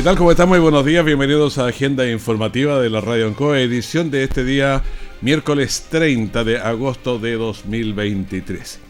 ¿Qué 0.00 0.04
tal? 0.04 0.16
¿Cómo 0.16 0.30
están? 0.30 0.48
Muy 0.48 0.60
buenos 0.60 0.86
días. 0.86 1.04
Bienvenidos 1.04 1.58
a 1.58 1.66
Agenda 1.66 2.10
Informativa 2.10 2.80
de 2.80 2.88
la 2.88 3.02
Radio 3.02 3.26
Ancoa, 3.26 3.60
edición 3.60 4.10
de 4.10 4.24
este 4.24 4.44
día 4.44 4.82
miércoles 5.20 5.88
30 5.90 6.42
de 6.42 6.58
agosto 6.58 7.18
de 7.18 7.34
2023. 7.34 8.80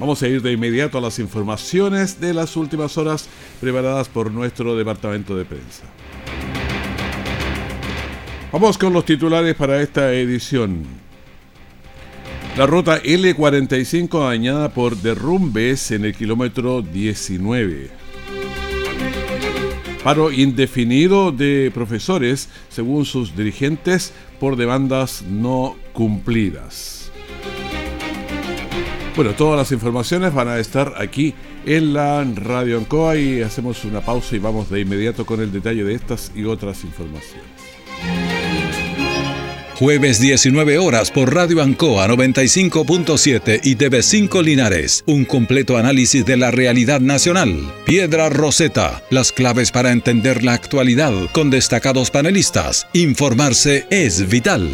Vamos 0.00 0.20
a 0.20 0.26
ir 0.26 0.42
de 0.42 0.50
inmediato 0.50 0.98
a 0.98 1.00
las 1.00 1.20
informaciones 1.20 2.20
de 2.20 2.34
las 2.34 2.56
últimas 2.56 2.98
horas 2.98 3.28
preparadas 3.60 4.08
por 4.08 4.32
nuestro 4.32 4.76
departamento 4.76 5.36
de 5.36 5.44
prensa. 5.44 5.84
Vamos 8.50 8.76
con 8.78 8.92
los 8.92 9.04
titulares 9.04 9.54
para 9.54 9.80
esta 9.80 10.12
edición. 10.12 10.82
La 12.56 12.66
ruta 12.66 13.00
L45 13.00 14.28
dañada 14.28 14.70
por 14.70 14.96
derrumbes 14.96 15.92
en 15.92 16.04
el 16.04 16.16
kilómetro 16.16 16.82
19. 16.82 17.97
Paro 20.08 20.32
indefinido 20.32 21.32
de 21.32 21.70
profesores, 21.74 22.48
según 22.70 23.04
sus 23.04 23.36
dirigentes, 23.36 24.14
por 24.40 24.56
demandas 24.56 25.20
no 25.20 25.76
cumplidas. 25.92 27.12
Bueno, 29.14 29.32
todas 29.32 29.58
las 29.58 29.70
informaciones 29.70 30.32
van 30.32 30.48
a 30.48 30.58
estar 30.60 30.94
aquí 30.96 31.34
en 31.66 31.92
la 31.92 32.24
Radio 32.24 32.78
Ancoa 32.78 33.18
y 33.18 33.42
hacemos 33.42 33.84
una 33.84 34.00
pausa 34.00 34.34
y 34.34 34.38
vamos 34.38 34.70
de 34.70 34.80
inmediato 34.80 35.26
con 35.26 35.42
el 35.42 35.52
detalle 35.52 35.84
de 35.84 35.92
estas 35.92 36.32
y 36.34 36.44
otras 36.44 36.84
informaciones. 36.84 38.37
Jueves 39.78 40.20
19 40.20 40.76
horas 40.78 41.12
por 41.12 41.32
Radio 41.32 41.62
Ancoa 41.62 42.08
95.7 42.08 43.60
y 43.62 43.76
TV5 43.76 44.42
Linares. 44.42 45.04
Un 45.06 45.24
completo 45.24 45.76
análisis 45.76 46.26
de 46.26 46.36
la 46.36 46.50
realidad 46.50 47.00
nacional. 47.00 47.72
Piedra 47.86 48.28
Roseta. 48.28 49.04
Las 49.10 49.30
claves 49.30 49.70
para 49.70 49.92
entender 49.92 50.42
la 50.42 50.54
actualidad 50.54 51.12
con 51.30 51.50
destacados 51.50 52.10
panelistas. 52.10 52.88
Informarse 52.92 53.86
es 53.88 54.28
vital. 54.28 54.68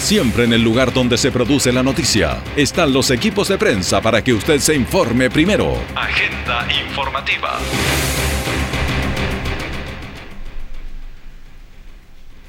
Siempre 0.00 0.44
en 0.44 0.52
el 0.52 0.62
lugar 0.62 0.92
donde 0.92 1.16
se 1.16 1.32
produce 1.32 1.72
la 1.72 1.82
noticia 1.82 2.42
están 2.58 2.92
los 2.92 3.10
equipos 3.10 3.48
de 3.48 3.56
prensa 3.56 4.02
para 4.02 4.22
que 4.22 4.34
usted 4.34 4.60
se 4.60 4.74
informe 4.74 5.30
primero. 5.30 5.82
Agenda 5.94 6.68
informativa. 6.86 7.58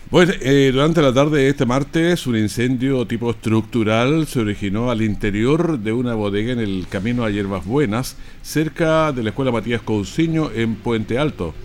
Pues 0.09 0.29
eh, 0.41 0.69
durante 0.71 1.01
la 1.01 1.11
tarde 1.11 1.39
de 1.39 1.49
este 1.49 1.65
martes, 1.65 2.27
un 2.27 2.37
incendio 2.37 3.07
tipo 3.07 3.31
estructural 3.31 4.27
se 4.27 4.39
originó 4.39 4.91
al 4.91 5.01
interior 5.01 5.79
de 5.79 5.93
una 5.93 6.13
bodega 6.13 6.53
en 6.53 6.59
el 6.59 6.85
camino 6.87 7.23
a 7.23 7.31
Hierbas 7.31 7.65
Buenas, 7.65 8.15
cerca 8.43 9.11
de 9.11 9.23
la 9.23 9.29
escuela 9.29 9.51
Matías 9.51 9.81
Cousiño 9.81 10.51
en 10.51 10.75
Puente 10.75 11.17
Alto. 11.17 11.55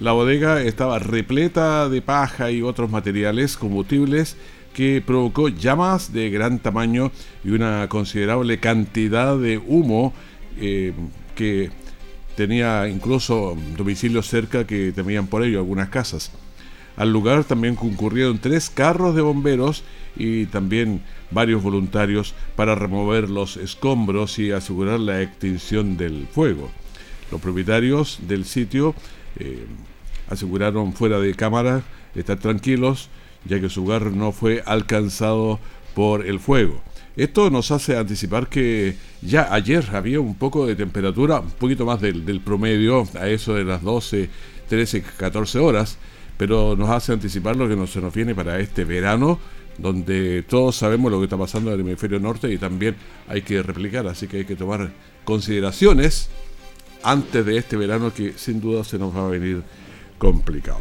La 0.00 0.12
bodega 0.12 0.62
estaba 0.62 0.98
repleta 1.00 1.90
de 1.90 2.00
paja 2.00 2.50
y 2.50 2.62
otros 2.62 2.90
materiales 2.90 3.58
combustibles 3.58 4.38
que 4.72 5.02
provocó 5.04 5.50
llamas 5.50 6.14
de 6.14 6.30
gran 6.30 6.60
tamaño 6.60 7.12
y 7.44 7.50
una 7.50 7.88
considerable 7.90 8.58
cantidad 8.58 9.36
de 9.36 9.58
humo 9.58 10.14
eh, 10.58 10.94
que 11.34 11.70
tenía 12.36 12.88
incluso 12.88 13.54
domicilios 13.76 14.26
cerca 14.28 14.66
que 14.66 14.92
temían 14.92 15.26
por 15.26 15.44
ello 15.44 15.58
algunas 15.58 15.90
casas. 15.90 16.32
Al 16.96 17.12
lugar 17.12 17.44
también 17.44 17.74
concurrieron 17.74 18.38
tres 18.38 18.70
carros 18.70 19.14
de 19.14 19.22
bomberos 19.22 19.82
y 20.16 20.46
también 20.46 21.02
varios 21.30 21.62
voluntarios 21.62 22.34
para 22.54 22.74
remover 22.74 23.30
los 23.30 23.56
escombros 23.56 24.38
y 24.38 24.52
asegurar 24.52 25.00
la 25.00 25.22
extinción 25.22 25.96
del 25.96 26.26
fuego. 26.30 26.70
Los 27.30 27.40
propietarios 27.40 28.18
del 28.28 28.44
sitio 28.44 28.94
eh, 29.38 29.66
aseguraron 30.28 30.92
fuera 30.92 31.18
de 31.18 31.34
cámara 31.34 31.82
estar 32.14 32.38
tranquilos 32.38 33.08
ya 33.44 33.60
que 33.60 33.68
su 33.68 33.84
hogar 33.84 34.06
no 34.12 34.32
fue 34.32 34.62
alcanzado 34.66 35.58
por 35.94 36.26
el 36.26 36.40
fuego. 36.40 36.80
Esto 37.16 37.50
nos 37.50 37.70
hace 37.70 37.96
anticipar 37.96 38.48
que 38.48 38.96
ya 39.20 39.52
ayer 39.52 39.84
había 39.92 40.20
un 40.20 40.34
poco 40.34 40.66
de 40.66 40.76
temperatura, 40.76 41.40
un 41.40 41.50
poquito 41.50 41.84
más 41.84 42.00
del, 42.00 42.40
promedio, 42.40 43.06
a 43.18 43.28
eso 43.28 43.54
de 43.54 43.64
las 43.64 43.82
12, 43.82 44.30
13, 44.68 45.02
14 45.18 45.58
horas, 45.58 45.98
pero 46.36 46.76
nos 46.76 46.90
hace 46.90 47.12
anticipar 47.12 47.56
lo 47.56 47.68
que 47.68 47.76
nos, 47.76 47.90
se 47.90 48.00
nos 48.00 48.12
viene 48.12 48.34
para 48.34 48.58
este 48.58 48.84
verano, 48.84 49.38
donde 49.78 50.42
todos 50.42 50.76
sabemos 50.76 51.10
lo 51.10 51.18
que 51.18 51.24
está 51.24 51.38
pasando 51.38 51.70
en 51.70 51.80
el 51.80 51.86
hemisferio 51.86 52.20
norte 52.20 52.52
y 52.52 52.58
también 52.58 52.96
hay 53.28 53.42
que 53.42 53.62
replicar, 53.62 54.06
así 54.06 54.26
que 54.26 54.38
hay 54.38 54.44
que 54.44 54.56
tomar 54.56 54.92
consideraciones 55.24 56.28
antes 57.02 57.44
de 57.44 57.56
este 57.56 57.76
verano 57.76 58.12
que 58.14 58.34
sin 58.36 58.60
duda 58.60 58.84
se 58.84 58.98
nos 58.98 59.14
va 59.16 59.26
a 59.26 59.30
venir 59.30 59.62
complicado. 60.18 60.80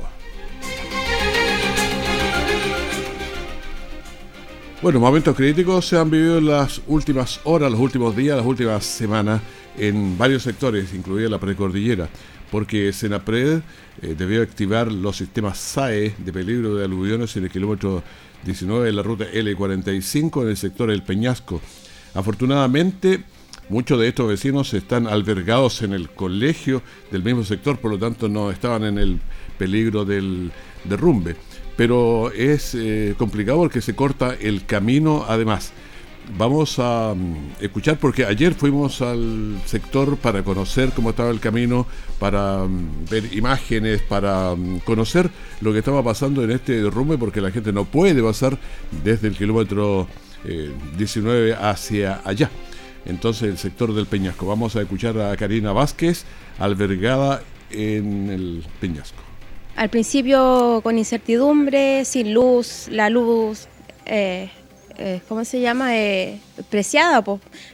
Bueno, 4.82 5.00
momentos 5.00 5.36
críticos 5.36 5.86
se 5.86 5.98
han 5.98 6.10
vivido 6.10 6.40
en 6.40 6.48
las 6.48 6.82
últimas 6.88 7.40
horas, 7.44 7.70
los 7.72 7.80
últimos 7.80 8.16
días, 8.16 8.36
las 8.36 8.46
últimas 8.46 8.84
semanas 8.84 9.40
en 9.78 10.18
varios 10.18 10.42
sectores, 10.42 10.92
incluida 10.94 11.30
la 11.30 11.38
precordillera 11.38 12.10
porque 12.52 12.92
Senapred 12.94 13.62
eh, 14.02 14.16
debió 14.18 14.44
activar 14.44 14.92
los 14.92 15.18
sistemas 15.18 15.58
SAE 15.58 16.14
de 16.18 16.34
peligro 16.34 16.76
de 16.76 16.86
aluviones 16.86 17.36
en 17.38 17.46
el 17.46 17.50
kilómetro 17.50 18.04
19 18.44 18.86
de 18.86 18.92
la 18.92 19.02
ruta 19.02 19.26
L45 19.32 20.44
en 20.44 20.50
el 20.50 20.58
sector 20.58 20.90
del 20.90 21.02
Peñasco. 21.02 21.62
Afortunadamente, 22.14 23.24
muchos 23.70 24.00
de 24.00 24.10
estos 24.10 24.28
vecinos 24.28 24.74
están 24.74 25.08
albergados 25.08 25.82
en 25.82 25.94
el 25.94 26.10
colegio 26.10 26.82
del 27.10 27.24
mismo 27.24 27.44
sector, 27.46 27.78
por 27.80 27.92
lo 27.92 27.98
tanto 27.98 28.28
no 28.28 28.52
estaban 28.52 28.84
en 28.84 28.98
el 28.98 29.20
peligro 29.58 30.04
del 30.04 30.52
derrumbe. 30.84 31.38
Pero 31.78 32.32
es 32.32 32.76
eh, 32.76 33.16
complicado 33.18 33.60
porque 33.60 33.82
se 33.82 33.96
corta 33.96 34.36
el 34.40 34.66
camino 34.66 35.26
además 35.28 35.72
vamos 36.38 36.80
a 36.80 37.14
mm, 37.16 37.64
escuchar 37.64 37.98
porque 37.98 38.26
ayer 38.26 38.54
fuimos 38.54 39.02
al 39.02 39.62
sector 39.66 40.18
para 40.18 40.44
conocer 40.44 40.92
cómo 40.92 41.12
estaba 41.12 41.30
el 41.30 41.40
camino, 41.40 41.86
para 42.20 42.66
mm, 42.66 43.06
ver 43.10 43.34
imágenes, 43.34 44.02
para 44.02 44.56
mm, 44.56 44.80
conocer 44.80 45.30
lo 45.62 45.74
que 45.74 45.80
estaba 45.80 46.04
pasando 46.04 46.44
en 46.44 46.52
este 46.52 46.82
derrumbe 46.82 47.18
porque 47.18 47.42
la 47.42 47.52
gente 47.52 47.72
no 47.74 47.86
puede 47.86 48.22
pasar 48.22 48.58
desde 49.04 49.28
el 49.28 49.36
kilómetro 49.36 50.08
19 50.98 51.50
eh, 51.52 51.56
hacia 51.60 52.22
allá. 52.26 52.50
Entonces 53.06 53.50
el 53.50 53.58
sector 53.58 53.94
del 53.94 54.06
Peñasco. 54.06 54.46
Vamos 54.46 54.76
a 54.76 54.82
escuchar 54.82 55.20
a 55.20 55.36
Karina 55.36 55.74
Vázquez, 55.74 56.24
albergada 56.60 57.42
en 57.72 58.30
el 58.30 58.64
Peñasco. 58.80 59.22
Al 59.76 59.90
principio 59.90 60.82
con 60.84 60.98
incertidumbre, 60.98 62.06
sin 62.06 62.34
luz, 62.34 62.88
la 62.90 63.10
luz 63.10 63.68
eh, 64.06 64.52
eh, 64.98 65.22
¿cómo 65.28 65.46
se 65.46 65.62
llama? 65.62 65.96
Eh, 65.96 66.40
preciada 66.70 67.24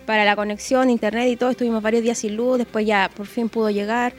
para 0.06 0.26
la 0.26 0.36
conexión, 0.36 0.90
internet 0.90 1.28
y 1.30 1.36
todo. 1.36 1.52
Estuvimos 1.52 1.82
varios 1.82 2.04
días 2.04 2.18
sin 2.18 2.36
luz, 2.36 2.58
después 2.58 2.86
ya 2.86 3.10
por 3.16 3.28
fin 3.28 3.50
pudo 3.50 3.70
llegar. 3.70 4.14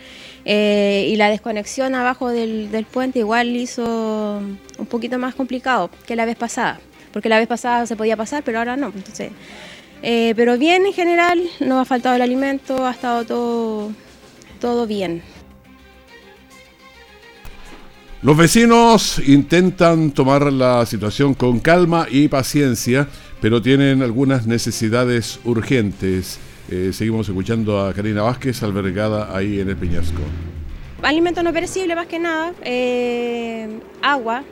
Eh, 0.45 1.09
y 1.11 1.17
la 1.17 1.31
desconexión 1.31 1.95
abajo 1.95 2.29
del, 2.29 2.87
puente 2.91 3.19
igual 3.21 3.49
hizo 3.57 4.41
un 4.79 4.87
poquito 4.87 5.19
más 5.19 5.35
complicado 5.35 5.91
que 6.07 6.17
la 6.17 6.25
vez 6.25 6.37
pasada, 6.37 6.81
porque 7.13 7.29
la 7.29 7.39
vez 7.39 7.49
pasada 7.49 7.87
se 7.87 7.97
podía 7.97 8.17
pasar, 8.17 8.43
pero 8.45 8.59
ahora 8.59 8.77
no. 8.77 8.87
Entonces, 8.95 9.31
pero 10.01 10.59
bien 10.59 10.87
en 10.87 10.93
general, 10.93 11.43
no 11.61 11.81
ha 11.81 11.85
faltado 11.85 12.17
el 12.17 12.23
alimento, 12.23 12.87
ha 12.87 12.93
estado 12.93 13.25
todo, 13.25 13.93
todo 14.61 14.87
bien. 14.87 15.23
Los 18.21 18.37
vecinos 18.37 19.23
intentan 19.29 20.11
tomar 20.11 20.53
la 20.53 20.85
situación 20.87 21.35
con 21.35 21.61
calma 21.61 22.09
y 22.11 22.27
paciencia, 22.27 23.07
pero 23.41 23.63
tienen 23.63 24.03
algunas 24.03 24.45
necesidades 24.45 25.39
urgentes. 25.45 26.41
Eh, 26.69 26.91
seguimos 26.93 27.29
escuchando 27.29 27.81
a 27.81 27.95
Karina 27.95 28.23
Vázquez, 28.23 28.61
albergada 28.65 29.37
ahí 29.37 29.61
en 29.61 29.69
el 29.69 29.77
Peñasco. 29.77 30.21
Alimento 31.01 31.45
no 31.45 31.53
perecible 31.53 31.95
más 31.95 32.09
que 32.09 32.19
nada, 32.19 32.55
eh, 32.65 33.69
agua, 34.03 34.43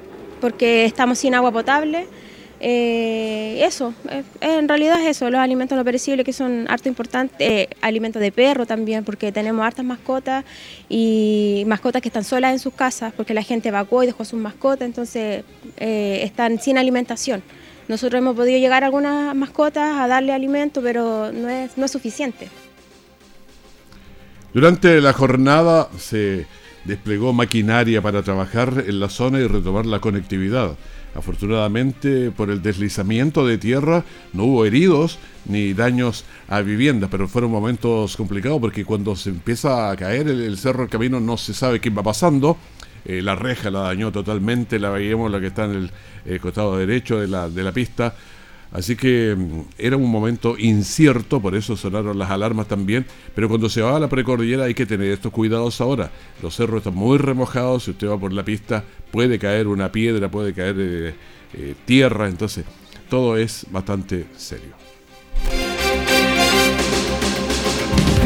porque 0.41 0.85
estamos 0.85 1.19
sin 1.19 1.35
agua 1.35 1.51
potable. 1.51 2.07
Eh, 2.59 3.63
eso, 3.63 3.93
eh, 4.11 4.23
en 4.41 4.67
realidad 4.67 4.99
es 5.01 5.17
eso, 5.17 5.29
los 5.31 5.41
alimentos 5.41 5.77
no 5.77 5.85
perecibles 5.85 6.25
que 6.25 6.33
son 6.33 6.67
harto 6.69 6.89
importantes, 6.89 7.37
eh, 7.39 7.69
alimentos 7.83 8.21
de 8.23 8.33
perro 8.33 8.65
también, 8.65 9.05
porque 9.05 9.31
tenemos 9.31 9.65
hartas 9.65 9.85
mascotas 9.85 10.45
y 10.89 11.65
mascotas 11.67 12.01
que 12.01 12.09
están 12.09 12.25
solas 12.25 12.53
en 12.53 12.59
sus 12.59 12.73
casas, 12.73 13.13
porque 13.15 13.35
la 13.35 13.43
gente 13.43 13.69
evacuó 13.69 14.03
y 14.03 14.07
dejó 14.07 14.25
sus 14.25 14.41
mascotas, 14.41 14.87
entonces 14.87 15.45
están 15.77 16.59
sin 16.59 16.79
alimentación. 16.79 17.43
Nosotros 17.89 18.19
hemos 18.19 18.35
podido 18.35 18.59
llegar 18.59 18.83
a 18.83 18.87
algunas 18.87 19.35
mascotas 19.37 19.99
a 19.99 20.09
darle 20.09 20.33
alimento, 20.33 20.81
pero 20.83 21.31
no 21.33 21.49
es, 21.49 21.77
no 21.77 21.85
es 21.85 21.91
suficiente. 21.91 22.49
Durante 24.53 25.01
la 25.03 25.13
jornada 25.13 25.89
se 25.99 26.47
desplegó 26.85 27.33
maquinaria 27.33 28.01
para 28.01 28.23
trabajar 28.23 28.85
en 28.87 29.01
la 29.01 29.11
zona 29.11 29.41
y 29.41 29.47
retomar 29.47 29.85
la 29.87 30.01
conectividad. 30.01 30.77
Afortunadamente, 31.17 32.31
por 32.31 32.51
el 32.51 32.63
deslizamiento 32.63 33.47
de 33.47 33.59
tierra 33.59 34.05
no 34.33 34.45
hubo 34.45 34.65
heridos 34.65 35.19
ni 35.47 35.73
daños 35.73 36.25
a 36.49 36.61
viviendas, 36.61 37.09
pero 37.11 37.27
fueron 37.29 37.51
momentos 37.51 38.17
complicados 38.17 38.61
porque 38.61 38.85
cuando 38.85 39.17
se 39.17 39.31
empieza 39.31 39.91
a 39.91 39.97
caer 39.97 40.29
el, 40.29 40.59
cerro 40.59 40.81
del 40.81 40.91
camino 40.91 41.19
no 41.21 41.37
se 41.37 41.55
sabe 41.55 41.81
qué 41.81 41.91
va 41.91 42.03
pasando. 42.03 42.57
Eh, 43.05 43.23
la 43.23 43.37
reja 43.37 43.71
la 43.71 43.81
dañó 43.81 44.11
totalmente, 44.11 44.79
la 44.79 44.91
veíamos 44.91 45.31
la 45.31 45.41
que 45.41 45.47
está 45.47 45.65
en 45.65 45.71
el 45.71 45.91
eh, 46.25 46.39
costado 46.41 46.77
derecho 46.77 47.21
de 47.21 47.29
la, 47.29 47.49
de 47.49 47.63
la 47.63 47.73
pista. 47.73 48.15
Así 48.73 48.97
que 48.97 49.35
mm, 49.37 49.61
era 49.79 49.97
un 49.97 50.11
momento 50.11 50.57
incierto, 50.59 51.41
por 51.41 51.55
eso 51.55 51.77
sonaron 51.77 52.19
las 52.19 52.31
alarmas 52.31 52.69
también, 52.69 53.07
pero 53.35 53.49
cuando 53.49 53.69
se 53.69 53.83
va 53.83 53.97
a 53.97 54.01
la 54.01 54.09
precordillera 54.09 54.65
hay 54.65 54.75
que 54.75 54.87
tener 54.87 55.11
estos 55.11 55.33
cuidados 55.33 55.81
ahora. 55.81 56.11
Los 56.43 56.57
cerros 56.57 56.79
están 56.79 56.95
muy 56.95 57.19
remojados, 57.19 57.85
si 57.85 57.93
usted 57.93 58.09
va 58.09 58.19
por 58.19 58.33
la 58.33 58.45
pista 58.45 58.85
puede 59.11 59.39
caer 59.39 59.67
una 59.67 59.91
piedra, 59.93 60.31
puede 60.31 60.53
caer 60.53 60.77
eh, 60.79 61.15
eh, 61.55 61.75
tierra, 61.85 62.29
entonces 62.29 62.65
todo 63.09 63.37
es 63.37 63.67
bastante 63.71 64.27
serio. 64.37 64.86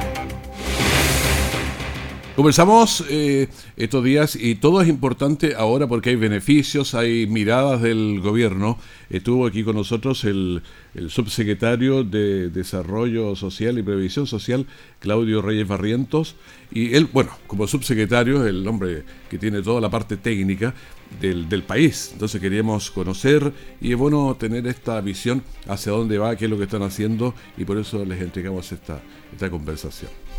Conversamos 2.35 3.03
eh, 3.09 3.49
estos 3.75 4.05
días 4.05 4.37
y 4.37 4.55
todo 4.55 4.81
es 4.81 4.87
importante 4.87 5.53
ahora 5.55 5.87
porque 5.87 6.11
hay 6.11 6.15
beneficios, 6.15 6.95
hay 6.95 7.27
miradas 7.27 7.81
del 7.81 8.21
gobierno. 8.21 8.79
Estuvo 9.09 9.45
aquí 9.45 9.65
con 9.65 9.75
nosotros 9.75 10.23
el, 10.23 10.61
subsecretario 11.09 12.05
de 12.05 12.49
Desarrollo 12.49 13.35
Social 13.35 13.77
y 13.77 13.83
Previsión 13.83 14.27
Social, 14.27 14.65
Claudio 14.99 15.41
Reyes 15.41 15.67
Barrientos, 15.67 16.35
y 16.71 16.95
él, 16.95 17.09
bueno, 17.11 17.31
como 17.47 17.67
subsecretario, 17.67 18.45
es 18.45 18.49
el 18.49 18.65
hombre 18.65 19.03
que 19.29 19.37
tiene 19.37 19.61
toda 19.61 19.81
la 19.81 19.89
parte 19.89 20.15
técnica 20.15 20.73
del, 21.19 21.63
país. 21.63 22.11
Entonces 22.13 22.39
queríamos 22.39 22.91
conocer 22.91 23.51
y 23.81 23.91
es 23.91 23.97
bueno 23.97 24.37
tener 24.39 24.65
esta 24.67 25.01
visión 25.01 25.43
hacia 25.67 25.91
dónde 25.91 26.17
va, 26.17 26.37
qué 26.37 26.45
es 26.45 26.51
lo 26.51 26.57
que 26.57 26.63
están 26.63 26.83
haciendo 26.83 27.35
y 27.57 27.65
por 27.65 27.77
eso 27.77 28.05
les 28.05 28.21
entregamos 28.21 28.71
esta, 28.71 29.01
esta 29.33 29.49
conversación 29.49 30.30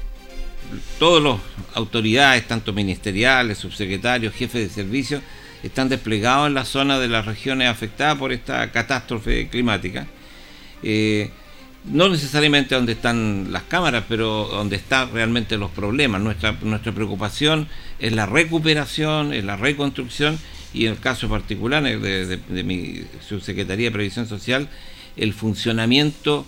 todas 0.98 1.22
las 1.22 1.36
autoridades, 1.74 2.46
tanto 2.46 2.72
ministeriales, 2.72 3.58
subsecretarios, 3.58 4.34
jefes 4.34 4.68
de 4.68 4.74
servicio, 4.74 5.20
están 5.62 5.88
desplegados 5.88 6.48
en 6.48 6.54
la 6.54 6.64
zona 6.64 6.98
de 6.98 7.08
las 7.08 7.26
regiones 7.26 7.68
afectadas 7.68 8.18
por 8.18 8.32
esta 8.32 8.70
catástrofe 8.72 9.48
climática. 9.48 10.06
Eh, 10.82 11.30
no 11.84 12.08
necesariamente 12.08 12.74
donde 12.74 12.92
están 12.92 13.48
las 13.50 13.64
cámaras, 13.64 14.04
pero 14.08 14.48
donde 14.50 14.76
están 14.76 15.12
realmente 15.12 15.56
los 15.56 15.70
problemas. 15.70 16.20
Nuestra, 16.20 16.52
nuestra 16.62 16.92
preocupación 16.92 17.68
es 17.98 18.12
la 18.12 18.26
recuperación, 18.26 19.32
es 19.32 19.44
la 19.44 19.56
reconstrucción 19.56 20.38
y 20.72 20.86
en 20.86 20.92
el 20.92 20.98
caso 20.98 21.28
particular 21.28 21.82
de, 21.82 22.26
de 22.26 22.64
mi 22.64 23.02
subsecretaría 23.26 23.86
de 23.86 23.92
Previsión 23.92 24.26
Social, 24.26 24.68
el 25.16 25.34
funcionamiento 25.34 26.46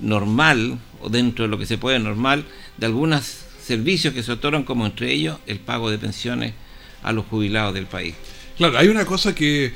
normal, 0.00 0.78
o 1.00 1.08
dentro 1.08 1.44
de 1.44 1.50
lo 1.50 1.58
que 1.58 1.66
se 1.66 1.76
puede 1.76 1.98
normal, 1.98 2.44
de 2.76 2.86
algunas 2.86 3.47
servicios 3.68 4.14
que 4.14 4.22
se 4.22 4.32
otorgan, 4.32 4.64
como 4.64 4.86
entre 4.86 5.12
ellos 5.12 5.38
el 5.46 5.60
pago 5.60 5.90
de 5.90 5.98
pensiones 5.98 6.54
a 7.02 7.12
los 7.12 7.26
jubilados 7.26 7.74
del 7.74 7.86
país. 7.86 8.14
Claro, 8.56 8.78
hay 8.78 8.88
una 8.88 9.04
cosa 9.04 9.34
que 9.34 9.72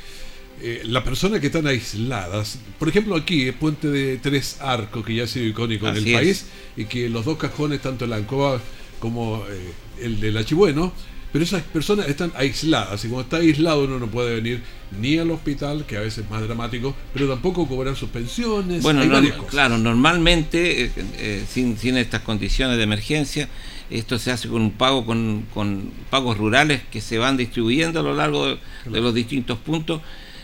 eh, 0.60 0.82
las 0.84 1.04
personas 1.04 1.40
que 1.40 1.46
están 1.48 1.66
aisladas, 1.66 2.58
por 2.78 2.88
ejemplo 2.88 3.14
aquí, 3.14 3.48
el 3.48 3.54
puente 3.54 3.88
de 3.88 4.16
tres 4.16 4.58
arcos, 4.60 5.04
que 5.04 5.14
ya 5.14 5.24
ha 5.24 5.26
sido 5.26 5.46
icónico 5.46 5.88
en 5.88 5.96
el 5.96 6.12
país, 6.12 6.46
y 6.76 6.86
que 6.86 7.08
los 7.08 7.24
dos 7.24 7.36
cajones, 7.36 7.80
tanto 7.80 8.06
el 8.06 8.12
Ancoa 8.12 8.60
como 8.98 9.44
eh, 9.48 9.72
el 10.04 10.20
del 10.20 10.36
Achibueno, 10.38 10.92
pero 11.32 11.44
esas 11.44 11.62
personas 11.62 12.08
están 12.08 12.30
aisladas 12.36 13.04
y 13.04 13.08
como 13.08 13.22
está 13.22 13.38
aislado 13.38 13.84
uno 13.84 13.98
no 13.98 14.06
puede 14.06 14.34
venir 14.34 14.62
ni 15.00 15.16
al 15.18 15.30
hospital, 15.30 15.84
que 15.86 15.96
a 15.96 16.00
veces 16.00 16.24
es 16.24 16.30
más 16.30 16.42
dramático, 16.42 16.94
pero 17.14 17.26
tampoco 17.28 17.66
cobrar 17.66 17.96
sus 17.96 18.10
pensiones. 18.10 18.82
Bueno, 18.82 19.02
claro, 19.48 19.78
normalmente, 19.78 20.90
eh, 20.94 21.44
sin, 21.50 21.78
sin 21.78 21.96
estas 21.96 22.20
condiciones 22.22 22.76
de 22.76 22.82
emergencia, 22.82 23.48
esto 23.98 24.18
se 24.18 24.30
hace 24.30 24.48
con 24.48 24.62
un 24.62 24.72
pago 24.72 25.04
con, 25.04 25.44
pagos 26.10 26.38
rurales 26.38 26.82
que 26.90 27.00
se 27.00 27.18
van 27.18 27.36
distribuyendo 27.36 28.00
a 28.00 28.02
lo 28.02 28.14
largo 28.14 28.46
de, 28.46 28.58
los 28.84 29.14
distintos 29.14 29.58
puntos, 29.58 30.00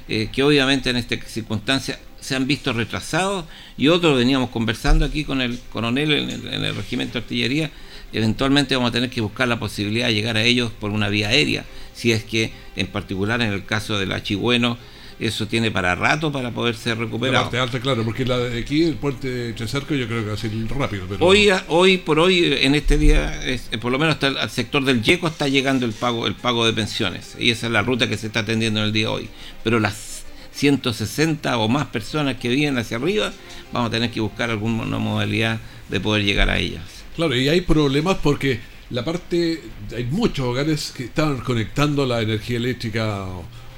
eh, 0.09 0.29
que 0.33 0.43
obviamente 0.43 0.91
en 0.91 0.97
esta 0.97 1.17
circunstancia 1.27 1.99
se 2.21 2.37
han 2.37 2.47
visto 2.47 2.73
retrasados. 2.73 3.45
Y 3.77 3.89
otros 3.89 4.17
veníamos 4.17 4.51
conversando 4.51 5.05
aquí 5.05 5.25
con 5.25 5.41
el 5.41 5.59
coronel 5.73 6.13
en 6.13 6.31
el, 6.31 6.49
en 6.49 6.65
el 6.65 6.75
regimiento 6.75 7.15
de 7.15 7.19
artillería, 7.21 7.71
eventualmente 8.13 8.75
vamos 8.75 8.91
a 8.91 8.93
tener 8.93 9.11
que 9.11 9.21
buscar 9.21 9.49
la 9.49 9.59
posibilidad 9.59 10.09
de 10.09 10.15
llegar 10.15 10.37
a 10.37 10.43
ellos 10.43 10.71
por 10.73 10.91
una 10.91 11.09
vía 11.09 11.29
aérea, 11.29 11.65
si 11.95 12.13
es 12.13 12.25
que 12.25 12.53
en 12.77 12.87
particular 12.87 13.41
en 13.41 13.53
el 13.53 13.65
caso 13.65 13.99
del 13.99 14.13
Achigüeno, 14.13 14.79
eso 15.19 15.47
tiene 15.49 15.71
para 15.71 15.95
rato 15.95 16.31
para 16.31 16.51
poder 16.51 16.77
ser 16.77 16.99
recuperado. 16.99 17.39
La 17.39 17.43
parte 17.43 17.59
alta, 17.59 17.81
claro, 17.81 18.05
porque 18.05 18.25
la 18.25 18.39
de 18.39 18.61
aquí, 18.61 18.85
el 18.85 18.95
puente 18.95 19.29
de 19.29 19.55
Chesarco, 19.55 19.95
yo 19.95 20.07
creo 20.07 20.23
que 20.23 20.29
va 20.29 20.35
a 20.35 20.37
ser 20.37 20.53
rápido. 20.69 21.07
Hoy, 21.21 21.51
hoy 21.69 21.99
por 21.99 22.21
hoy, 22.21 22.57
en 22.61 22.75
este 22.75 22.99
día, 22.99 23.41
por 23.81 23.91
lo 23.91 23.99
menos 23.99 24.15
hasta 24.15 24.29
el, 24.29 24.39
al 24.39 24.51
sector 24.51 24.85
del 24.85 25.03
Yeco 25.03 25.27
está 25.27 25.49
llegando 25.49 25.87
el 25.87 25.93
pago, 25.93 26.27
el 26.27 26.35
pago 26.35 26.65
de 26.67 26.73
pensiones. 26.73 27.37
Y 27.39 27.51
esa 27.51 27.67
es 27.67 27.73
la 27.73 27.83
ruta 27.83 28.09
que 28.09 28.17
se 28.17 28.29
está 28.29 28.41
atendiendo 28.41 28.81
en 28.81 28.87
el 28.87 28.93
día 28.93 29.07
de 29.07 29.13
hoy. 29.13 29.29
Pero 29.65 29.81
las 29.81 30.25
160 30.53 31.57
o 31.59 31.69
más 31.69 31.87
personas 31.87 32.37
que 32.37 32.49
vienen 32.49 32.79
hacia 32.79 32.97
arriba, 32.97 33.33
vamos 33.73 33.89
a 33.89 33.93
tener 33.93 34.11
que 34.11 34.21
buscar 34.21 34.51
alguna 34.51 34.99
modalidad 34.99 35.61
de 35.89 36.01
poder 36.01 36.25
llegar 36.25 36.51
a 36.51 36.59
ellas. 36.59 36.83
Claro, 37.17 37.35
y 37.35 37.49
hay 37.49 37.61
problemas 37.61 38.19
porque 38.23 38.61
la 38.91 39.05
parte, 39.05 39.63
hay 39.95 40.05
muchos 40.05 40.47
hogares 40.47 40.93
que 40.97 41.05
están 41.05 41.39
conectando 41.39 42.07
la 42.07 42.23
energía 42.23 42.57
eléctrica 42.57 43.27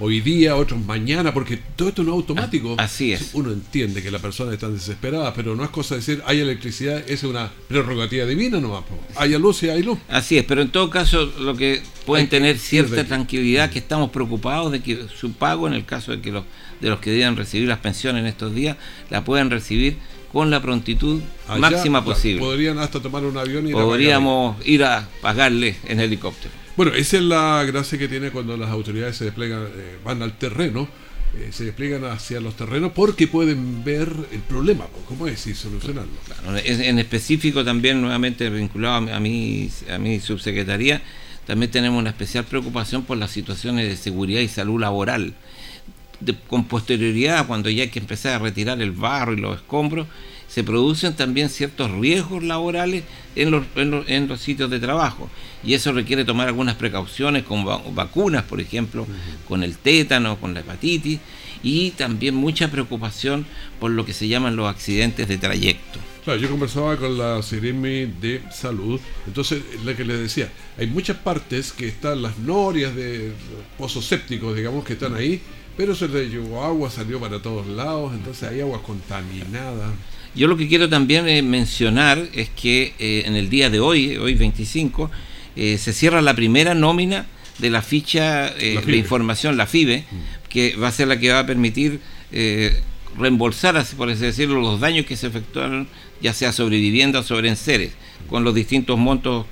hoy 0.00 0.20
día, 0.20 0.56
otros 0.56 0.84
mañana, 0.84 1.32
porque 1.32 1.58
todo 1.76 1.90
esto 1.90 2.02
no 2.02 2.12
es 2.12 2.16
automático. 2.16 2.74
Ah, 2.78 2.84
así 2.84 3.12
es. 3.12 3.30
Uno 3.34 3.52
entiende 3.52 4.02
que 4.02 4.10
las 4.10 4.20
personas 4.20 4.54
están 4.54 4.72
desesperadas, 4.72 5.32
pero 5.36 5.54
no 5.54 5.62
es 5.62 5.70
cosa 5.70 5.94
de 5.94 6.00
decir, 6.00 6.22
hay 6.26 6.40
electricidad, 6.40 7.08
es 7.08 7.22
una 7.22 7.52
prerrogativa 7.68 8.24
divina 8.26 8.60
nomás. 8.60 8.84
Hay 9.16 9.36
luz 9.38 9.62
y 9.62 9.68
hay 9.68 9.82
luz. 9.82 9.98
Así 10.08 10.38
es, 10.38 10.44
pero 10.44 10.62
en 10.62 10.70
todo 10.70 10.90
caso, 10.90 11.26
lo 11.38 11.54
que 11.54 11.82
pueden 12.06 12.28
tener 12.28 12.58
cierta 12.58 13.04
tranquilidad, 13.04 13.70
que 13.70 13.78
estamos 13.78 14.10
preocupados 14.10 14.72
de 14.72 14.80
que 14.80 15.06
su 15.14 15.32
pago, 15.32 15.68
en 15.68 15.74
el 15.74 15.84
caso 15.84 16.12
de 16.12 16.20
que 16.20 16.32
los, 16.32 16.44
de 16.80 16.88
los 16.88 16.98
que 17.00 17.10
debían 17.10 17.36
recibir 17.36 17.68
las 17.68 17.78
pensiones 17.78 18.20
en 18.20 18.26
estos 18.26 18.54
días, 18.54 18.76
la 19.10 19.22
puedan 19.22 19.50
recibir 19.50 19.96
con 20.32 20.50
la 20.50 20.62
prontitud 20.62 21.20
máxima 21.58 22.04
posible. 22.04 22.40
Podrían 22.40 22.78
hasta 22.78 23.00
tomar 23.00 23.24
un 23.24 23.36
avión 23.36 23.68
y 23.68 23.72
Podríamos 23.72 24.56
ir 24.66 24.84
a 24.84 25.08
pagarle 25.20 25.76
en 25.86 26.00
helicóptero. 26.00 26.54
Bueno, 26.80 26.94
esa 26.94 27.18
es 27.18 27.24
la 27.24 27.62
gracia 27.64 27.98
que 27.98 28.08
tiene 28.08 28.30
cuando 28.30 28.56
las 28.56 28.70
autoridades 28.70 29.14
se 29.14 29.26
desplegan, 29.26 29.64
eh, 29.64 29.98
van 30.02 30.22
al 30.22 30.38
terreno, 30.38 30.88
eh, 31.36 31.50
se 31.52 31.64
despliegan 31.66 32.06
hacia 32.06 32.40
los 32.40 32.56
terrenos 32.56 32.92
porque 32.94 33.26
pueden 33.26 33.84
ver 33.84 34.10
el 34.32 34.40
problema, 34.40 34.86
cómo 35.06 35.26
es, 35.26 35.46
y 35.46 35.54
solucionarlo. 35.54 36.10
en 36.56 36.98
específico 36.98 37.62
también, 37.66 38.00
nuevamente 38.00 38.48
vinculado 38.48 39.12
a 39.14 39.20
mi, 39.20 39.68
a 39.92 39.98
mi 39.98 40.20
subsecretaría, 40.20 41.02
también 41.46 41.70
tenemos 41.70 41.98
una 41.98 42.08
especial 42.08 42.44
preocupación 42.44 43.02
por 43.02 43.18
las 43.18 43.30
situaciones 43.30 43.86
de 43.86 43.96
seguridad 43.98 44.40
y 44.40 44.48
salud 44.48 44.80
laboral. 44.80 45.34
con 46.48 46.64
posterioridad, 46.64 47.46
cuando 47.46 47.68
ya 47.68 47.82
hay 47.82 47.90
que 47.90 47.98
empezar 47.98 48.36
a 48.36 48.38
retirar 48.38 48.80
el 48.80 48.92
barro 48.92 49.34
y 49.34 49.36
los 49.36 49.56
escombros, 49.56 50.06
se 50.50 50.64
producen 50.64 51.14
también 51.14 51.48
ciertos 51.48 51.90
riesgos 51.92 52.42
laborales 52.42 53.04
en 53.36 53.52
los, 53.52 53.64
en 53.76 54.28
los, 54.28 54.40
sitios 54.40 54.68
de 54.68 54.80
trabajo. 54.80 55.30
Y 55.62 55.74
eso 55.74 55.92
requiere 55.92 56.24
tomar 56.24 56.48
algunas 56.48 56.74
precauciones 56.74 57.44
con 57.44 57.64
vacunas, 57.94 58.42
por 58.42 58.60
ejemplo, 58.60 59.06
con 59.46 59.62
el 59.62 59.76
tétano, 59.76 60.40
con 60.40 60.52
la 60.52 60.60
hepatitis, 60.60 61.20
y 61.62 61.92
también 61.92 62.34
mucha 62.34 62.68
preocupación 62.68 63.46
por 63.78 63.92
lo 63.92 64.04
que 64.04 64.12
se 64.12 64.26
llaman 64.26 64.56
los 64.56 64.68
accidentes 64.68 65.28
de 65.28 65.38
trayecto. 65.38 66.00
Claro, 66.24 66.40
yo 66.40 66.50
conversaba 66.50 66.96
con 66.96 67.16
la 67.16 67.42
Seremi 67.42 68.06
de 68.06 68.42
Salud, 68.50 69.00
entonces 69.26 69.62
la 69.84 69.94
que 69.94 70.04
les 70.04 70.18
decía, 70.18 70.50
hay 70.76 70.86
muchas 70.88 71.16
partes 71.18 71.72
que 71.72 71.86
están 71.86 72.22
las 72.22 72.38
norias 72.38 72.94
de 72.94 73.32
pozos 73.78 74.04
sépticos, 74.04 74.56
digamos, 74.56 74.84
que 74.84 74.94
están 74.94 75.14
ahí, 75.14 75.40
pero 75.76 75.94
se 75.94 76.08
le 76.08 76.28
llevó 76.28 76.64
agua, 76.64 76.90
salió 76.90 77.20
para 77.20 77.40
todos 77.40 77.66
lados, 77.68 78.12
entonces 78.14 78.48
hay 78.48 78.60
agua 78.60 78.82
contaminada. 78.82 79.92
Yo 80.34 80.46
lo 80.46 80.56
que 80.56 80.68
quiero 80.68 80.88
también 80.88 81.28
eh, 81.28 81.42
mencionar 81.42 82.28
es 82.34 82.48
que 82.50 82.94
eh, 82.98 83.24
en 83.26 83.34
el 83.34 83.50
día 83.50 83.68
de 83.68 83.80
hoy, 83.80 84.16
hoy 84.16 84.34
25, 84.34 85.10
eh, 85.56 85.76
se 85.78 85.92
cierra 85.92 86.22
la 86.22 86.34
primera 86.34 86.74
nómina 86.74 87.26
de 87.58 87.70
la 87.70 87.82
ficha 87.82 88.50
de 88.50 88.96
información, 88.96 89.56
la 89.56 89.66
FIBE, 89.66 90.04
mm. 90.10 90.48
que 90.48 90.76
va 90.76 90.88
a 90.88 90.92
ser 90.92 91.08
la 91.08 91.18
que 91.18 91.30
va 91.30 91.40
a 91.40 91.46
permitir 91.46 92.00
reembolsar, 93.18 93.84
por 93.98 94.08
así 94.08 94.22
decirlo, 94.22 94.60
los 94.60 94.80
daños 94.80 95.04
que 95.04 95.16
se 95.16 95.26
efectuaron, 95.26 95.86
ya 96.22 96.32
sea 96.32 96.52
sobre 96.52 96.78
vivienda 96.78 97.18
o 97.18 97.22
sobre 97.22 97.50
enseres, 97.50 97.92
con 98.30 98.44
los 98.44 98.54
distintos 98.54 98.98
montos 98.98 99.44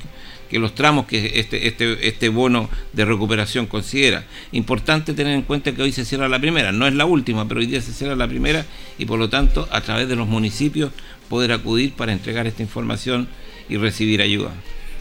que 0.48 0.58
los 0.58 0.74
tramos 0.74 1.06
que 1.06 1.32
este, 1.34 1.68
este, 1.68 2.08
este 2.08 2.28
bono 2.28 2.70
de 2.92 3.04
recuperación 3.04 3.66
considera. 3.66 4.24
Importante 4.52 5.14
tener 5.14 5.34
en 5.34 5.42
cuenta 5.42 5.72
que 5.72 5.82
hoy 5.82 5.92
se 5.92 6.04
cierra 6.04 6.28
la 6.28 6.40
primera, 6.40 6.72
no 6.72 6.86
es 6.86 6.94
la 6.94 7.06
última, 7.06 7.46
pero 7.46 7.60
hoy 7.60 7.66
día 7.66 7.80
se 7.80 7.92
cierra 7.92 8.16
la 8.16 8.28
primera 8.28 8.64
y 8.98 9.04
por 9.04 9.18
lo 9.18 9.28
tanto 9.28 9.68
a 9.70 9.80
través 9.80 10.08
de 10.08 10.16
los 10.16 10.26
municipios 10.26 10.92
poder 11.28 11.52
acudir 11.52 11.92
para 11.92 12.12
entregar 12.12 12.46
esta 12.46 12.62
información 12.62 13.28
y 13.68 13.76
recibir 13.76 14.22
ayuda. 14.22 14.52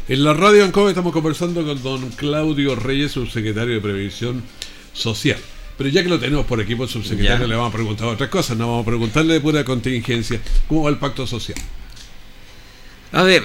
En 0.10 0.24
la 0.24 0.34
radio 0.34 0.63
ANCOVE 0.63 0.92
estamos 0.92 1.13
conversando 1.13 1.66
con 1.66 1.84
don 1.84 2.10
Claudio 2.12 2.75
Reyes, 2.75 3.12
subsecretario 3.12 3.75
de 3.75 3.82
Previsión 3.82 4.42
Social. 4.94 5.38
Pero 5.77 5.89
ya 5.89 6.01
que 6.01 6.10
lo 6.10 6.20
tenemos 6.20 6.46
por 6.46 6.60
equipo, 6.60 6.88
subsecretario 6.88 7.46
le 7.46 7.56
vamos 7.56 7.72
a 7.72 7.75
preguntar 7.75 8.08
otras 8.08 8.30
cosas, 8.30 8.58
no 8.58 8.68
vamos 8.68 8.84
a 8.84 8.86
preguntarle 8.88 9.34
de 9.34 9.42
pura 9.42 9.63
contingencia, 9.63 10.42
¿cómo 10.68 10.84
va 10.84 10.89
el 10.89 10.98
pacto 10.98 11.27
social? 11.27 11.58
A 13.14 13.24
ver, 13.24 13.44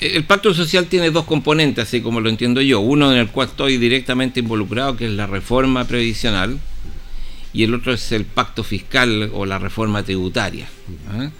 el 0.00 0.24
pacto 0.24 0.52
social 0.54 0.86
tiene 0.86 1.10
dos 1.10 1.24
componentes, 1.24 1.86
así 1.86 2.00
como 2.00 2.20
lo 2.20 2.28
entiendo 2.28 2.60
yo. 2.60 2.80
Uno 2.80 3.12
en 3.12 3.18
el 3.18 3.28
cual 3.28 3.48
estoy 3.48 3.78
directamente 3.78 4.40
involucrado, 4.40 4.96
que 4.96 5.06
es 5.06 5.12
la 5.12 5.26
reforma 5.26 5.84
previsional, 5.84 6.58
y 7.52 7.62
el 7.62 7.74
otro 7.74 7.92
es 7.92 8.10
el 8.10 8.24
pacto 8.24 8.64
fiscal 8.64 9.30
o 9.32 9.46
la 9.46 9.58
reforma 9.58 10.02
tributaria. 10.02 10.66
¿ah? 11.10 11.30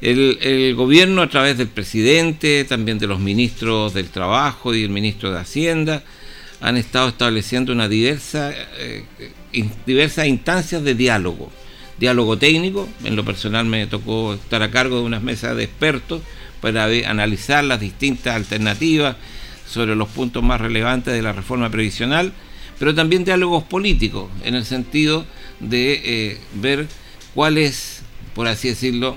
El, 0.00 0.74
gobierno, 0.74 1.22
a 1.22 1.30
través 1.30 1.56
del 1.56 1.68
presidente, 1.68 2.64
también 2.64 2.98
de 2.98 3.06
los 3.06 3.20
ministros 3.20 3.94
del 3.94 4.08
Trabajo 4.08 4.74
y 4.74 4.82
el 4.82 4.90
ministro 4.90 5.30
de 5.30 5.38
Hacienda, 5.38 6.02
han 6.60 6.76
estado 6.76 7.08
estableciendo 7.08 7.72
una 7.72 7.88
diversa, 7.88 8.52
eh, 8.78 9.04
diversas 9.86 10.26
instancias 10.26 10.82
de 10.82 10.94
diálogo. 10.94 11.52
Diálogo 11.98 12.36
técnico, 12.36 12.88
en 13.04 13.16
lo 13.16 13.24
personal 13.24 13.64
me 13.64 13.86
tocó 13.86 14.34
estar 14.34 14.62
a 14.62 14.70
cargo 14.70 14.96
de 14.98 15.02
unas 15.02 15.22
mesas 15.22 15.56
de 15.56 15.64
expertos 15.64 16.20
para 16.72 16.86
analizar 17.08 17.62
las 17.62 17.78
distintas 17.78 18.34
alternativas 18.34 19.14
sobre 19.68 19.94
los 19.94 20.08
puntos 20.08 20.42
más 20.42 20.60
relevantes 20.60 21.14
de 21.14 21.22
la 21.22 21.32
reforma 21.32 21.70
previsional, 21.70 22.32
pero 22.76 22.92
también 22.92 23.24
diálogos 23.24 23.62
políticos, 23.62 24.28
en 24.42 24.56
el 24.56 24.64
sentido 24.64 25.24
de 25.60 26.00
eh, 26.04 26.38
ver 26.54 26.88
cuál 27.36 27.56
es, 27.56 28.02
por 28.34 28.48
así 28.48 28.66
decirlo, 28.66 29.16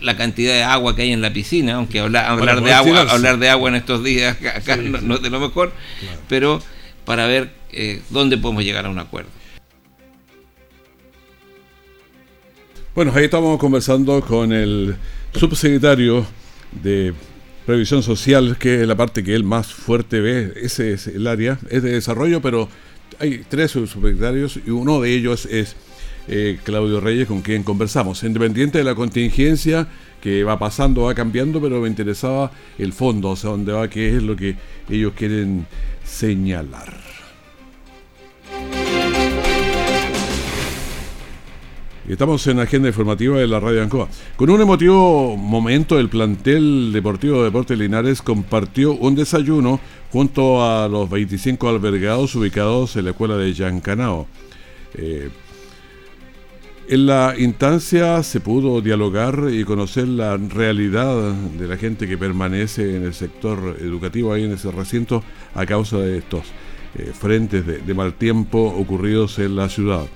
la 0.00 0.16
cantidad 0.16 0.54
de 0.54 0.64
agua 0.64 0.96
que 0.96 1.02
hay 1.02 1.12
en 1.12 1.22
la 1.22 1.32
piscina, 1.32 1.74
aunque 1.74 2.00
hablar, 2.00 2.60
de 2.60 2.72
agua, 2.72 3.02
hablar 3.02 3.38
de 3.38 3.48
agua 3.48 3.68
en 3.68 3.76
estos 3.76 4.02
días 4.02 4.36
acá 4.36 4.76
no, 4.76 5.14
es 5.14 5.22
de 5.22 5.30
lo 5.30 5.38
mejor, 5.38 5.72
pero 6.28 6.60
para 7.04 7.28
ver 7.28 7.52
eh, 7.70 8.02
dónde 8.10 8.38
podemos 8.38 8.64
llegar 8.64 8.86
a 8.86 8.90
un 8.90 8.98
acuerdo. 8.98 9.30
Bueno, 12.96 13.12
ahí 13.14 13.26
estamos 13.26 13.56
conversando 13.60 14.20
con 14.20 14.52
el 14.52 14.96
subsecretario 15.32 16.26
de 16.72 17.14
previsión 17.64 18.02
social, 18.02 18.56
que 18.58 18.82
es 18.82 18.86
la 18.86 18.96
parte 18.96 19.24
que 19.24 19.34
él 19.34 19.44
más 19.44 19.72
fuerte 19.72 20.20
ve, 20.20 20.52
ese 20.56 20.92
es 20.92 21.08
el 21.08 21.26
área, 21.26 21.58
es 21.70 21.82
de 21.82 21.92
desarrollo, 21.92 22.40
pero 22.40 22.68
hay 23.18 23.42
tres 23.48 23.72
subsecretarios 23.72 24.60
y 24.64 24.70
uno 24.70 25.00
de 25.00 25.12
ellos 25.14 25.46
es 25.46 25.76
eh, 26.28 26.58
Claudio 26.64 27.00
Reyes, 27.00 27.28
con 27.28 27.42
quien 27.42 27.62
conversamos. 27.62 28.22
Independiente 28.24 28.78
de 28.78 28.84
la 28.84 28.94
contingencia 28.94 29.88
que 30.20 30.44
va 30.44 30.58
pasando, 30.58 31.02
va 31.02 31.14
cambiando, 31.14 31.60
pero 31.60 31.80
me 31.80 31.88
interesaba 31.88 32.50
el 32.78 32.92
fondo, 32.92 33.30
o 33.30 33.36
sea, 33.36 33.50
dónde 33.50 33.72
va, 33.72 33.88
qué 33.88 34.16
es 34.16 34.22
lo 34.22 34.34
que 34.34 34.56
ellos 34.90 35.12
quieren 35.16 35.66
señalar. 36.04 37.05
Estamos 42.08 42.46
en 42.46 42.58
la 42.58 42.62
agenda 42.62 42.86
informativa 42.86 43.36
de 43.36 43.48
la 43.48 43.58
Radio 43.58 43.82
Ancoa. 43.82 44.06
Con 44.36 44.48
un 44.50 44.60
emotivo 44.60 45.36
momento, 45.36 45.98
el 45.98 46.08
plantel 46.08 46.92
deportivo 46.92 47.38
de 47.38 47.46
Deportes 47.46 47.76
Linares 47.76 48.22
compartió 48.22 48.92
un 48.92 49.16
desayuno 49.16 49.80
junto 50.12 50.64
a 50.64 50.86
los 50.86 51.10
25 51.10 51.68
albergados 51.68 52.32
ubicados 52.36 52.94
en 52.94 53.06
la 53.06 53.10
escuela 53.10 53.36
de 53.36 53.52
Yancanao. 53.52 54.28
Eh, 54.94 55.30
en 56.88 57.06
la 57.06 57.34
instancia 57.36 58.22
se 58.22 58.38
pudo 58.38 58.80
dialogar 58.80 59.48
y 59.50 59.64
conocer 59.64 60.06
la 60.06 60.36
realidad 60.36 61.32
de 61.32 61.66
la 61.66 61.76
gente 61.76 62.06
que 62.06 62.16
permanece 62.16 62.94
en 62.94 63.02
el 63.02 63.14
sector 63.14 63.78
educativo 63.80 64.32
ahí 64.32 64.44
en 64.44 64.52
ese 64.52 64.70
recinto 64.70 65.24
a 65.56 65.66
causa 65.66 65.98
de 65.98 66.18
estos 66.18 66.44
eh, 66.96 67.10
frentes 67.12 67.66
de 67.66 67.94
mal 67.94 68.14
tiempo 68.14 68.60
ocurridos 68.60 69.40
en 69.40 69.56
la 69.56 69.68
ciudad. 69.68 70.06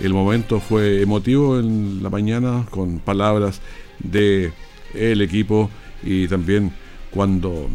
El 0.00 0.14
momento 0.14 0.60
fue 0.60 1.02
emotivo 1.02 1.58
en 1.58 2.02
la 2.02 2.08
mañana 2.08 2.64
con 2.70 3.00
palabras 3.00 3.60
de 3.98 4.52
el 4.94 5.20
equipo 5.20 5.70
y 6.02 6.26
también 6.26 6.72
cuando 7.10 7.68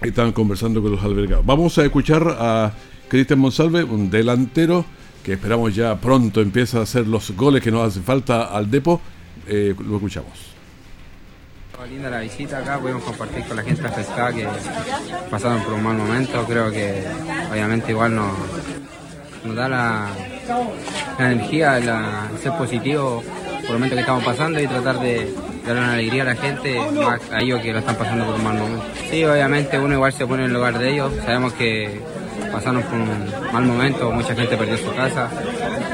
estaban 0.00 0.32
conversando 0.32 0.80
con 0.80 0.92
los 0.92 1.04
albergados. 1.04 1.44
Vamos 1.44 1.76
a 1.78 1.84
escuchar 1.84 2.36
a 2.38 2.72
Cristian 3.08 3.38
Monsalve, 3.38 3.84
un 3.84 4.10
delantero 4.10 4.86
que 5.22 5.34
esperamos 5.34 5.74
ya 5.74 5.96
pronto 6.00 6.40
empieza 6.40 6.78
a 6.78 6.82
hacer 6.82 7.06
los 7.06 7.30
goles 7.32 7.62
que 7.62 7.70
nos 7.70 7.88
hacen 7.88 8.04
falta 8.04 8.44
al 8.44 8.70
Depo. 8.70 9.00
Eh, 9.46 9.74
lo 9.86 9.96
escuchamos. 9.96 10.54
Linda 11.90 12.08
la 12.08 12.20
visita 12.20 12.60
acá, 12.60 12.78
pudimos 12.78 13.02
compartir 13.02 13.44
con 13.44 13.58
la 13.58 13.62
gente 13.62 13.86
afectada 13.86 14.32
que 14.32 14.48
pasaron 15.30 15.62
por 15.64 15.74
un 15.74 15.82
mal 15.82 15.98
momento. 15.98 16.42
Creo 16.46 16.70
que 16.70 17.04
obviamente 17.50 17.90
igual 17.92 18.14
nos, 18.14 18.32
nos 19.44 19.54
da 19.54 19.68
la, 19.68 20.08
la 21.18 21.32
energía, 21.32 21.78
la, 21.80 22.28
ser 22.42 22.52
positivo 22.52 23.22
por 23.62 23.70
el 23.70 23.72
momento 23.74 23.94
que 23.94 24.00
estamos 24.00 24.24
pasando 24.24 24.60
y 24.60 24.66
tratar 24.66 25.00
de 25.00 25.32
dar 25.66 25.76
una 25.76 25.94
alegría 25.94 26.22
a 26.22 26.26
la 26.26 26.36
gente, 26.36 26.78
a 26.78 27.40
ellos 27.40 27.60
que 27.60 27.72
lo 27.72 27.78
están 27.78 27.96
pasando 27.96 28.26
por 28.26 28.34
un 28.34 28.44
mal 28.44 28.58
momento. 28.58 28.84
Sí, 29.10 29.24
obviamente 29.24 29.78
uno 29.78 29.94
igual 29.94 30.12
se 30.12 30.26
pone 30.26 30.44
en 30.44 30.50
el 30.50 30.54
lugar 30.54 30.78
de 30.78 30.92
ellos, 30.92 31.12
sabemos 31.24 31.52
que 31.54 32.00
pasaron 32.52 32.82
por 32.82 32.94
un 32.94 33.52
mal 33.52 33.64
momento, 33.64 34.10
mucha 34.10 34.34
gente 34.34 34.56
perdió 34.56 34.76
su 34.76 34.94
casa 34.94 35.30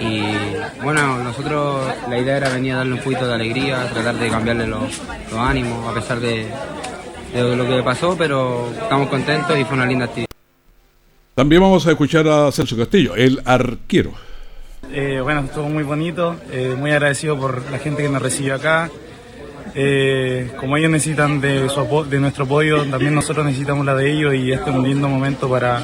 y 0.00 0.23
bueno, 0.83 1.19
nosotros 1.19 1.87
la 2.09 2.19
idea 2.19 2.37
era 2.38 2.49
venir 2.49 2.73
a 2.73 2.76
darle 2.78 2.95
un 2.95 3.00
poquito 3.00 3.26
de 3.26 3.35
alegría, 3.35 3.88
tratar 3.92 4.16
de 4.16 4.28
cambiarle 4.28 4.66
los, 4.66 5.00
los 5.30 5.38
ánimos 5.38 5.88
a 5.88 5.95
pesar 5.95 6.21
de, 6.21 6.49
de 7.33 7.57
lo 7.57 7.66
que 7.66 7.83
pasó, 7.83 8.16
pero 8.16 8.69
estamos 8.83 9.09
contentos 9.09 9.57
y 9.59 9.64
fue 9.64 9.76
una 9.76 9.87
linda 9.87 10.07
actividad. 10.07 10.28
También 11.35 11.62
vamos 11.62 11.87
a 11.87 11.92
escuchar 11.92 12.26
a 12.28 12.50
Celso 12.52 12.76
Castillo, 12.76 13.14
el 13.14 13.40
arquero. 13.45 14.12
Eh, 14.92 15.20
bueno, 15.23 15.42
estuvo 15.42 15.68
muy 15.68 15.85
bonito, 15.85 16.37
eh, 16.50 16.75
muy 16.76 16.90
agradecido 16.90 17.38
por 17.38 17.70
la 17.70 17.78
gente 17.78 18.02
que 18.02 18.09
nos 18.09 18.20
recibió 18.20 18.56
acá. 18.56 18.90
Eh, 19.76 20.50
como 20.59 20.76
ellos 20.76 20.90
necesitan 20.90 21.40
de, 21.40 21.61
nuestro 22.18 22.44
apoyo, 22.44 22.85
también 22.87 23.14
nosotros 23.14 23.47
necesitamos 23.47 23.87
la 23.87 23.94
de 23.94 24.11
ellos 24.11 24.35
y 24.35 24.50
este 24.50 24.70
es 24.70 24.76
un 24.76 24.82
lindo 24.82 25.09
momento 25.09 25.49
para, 25.49 25.80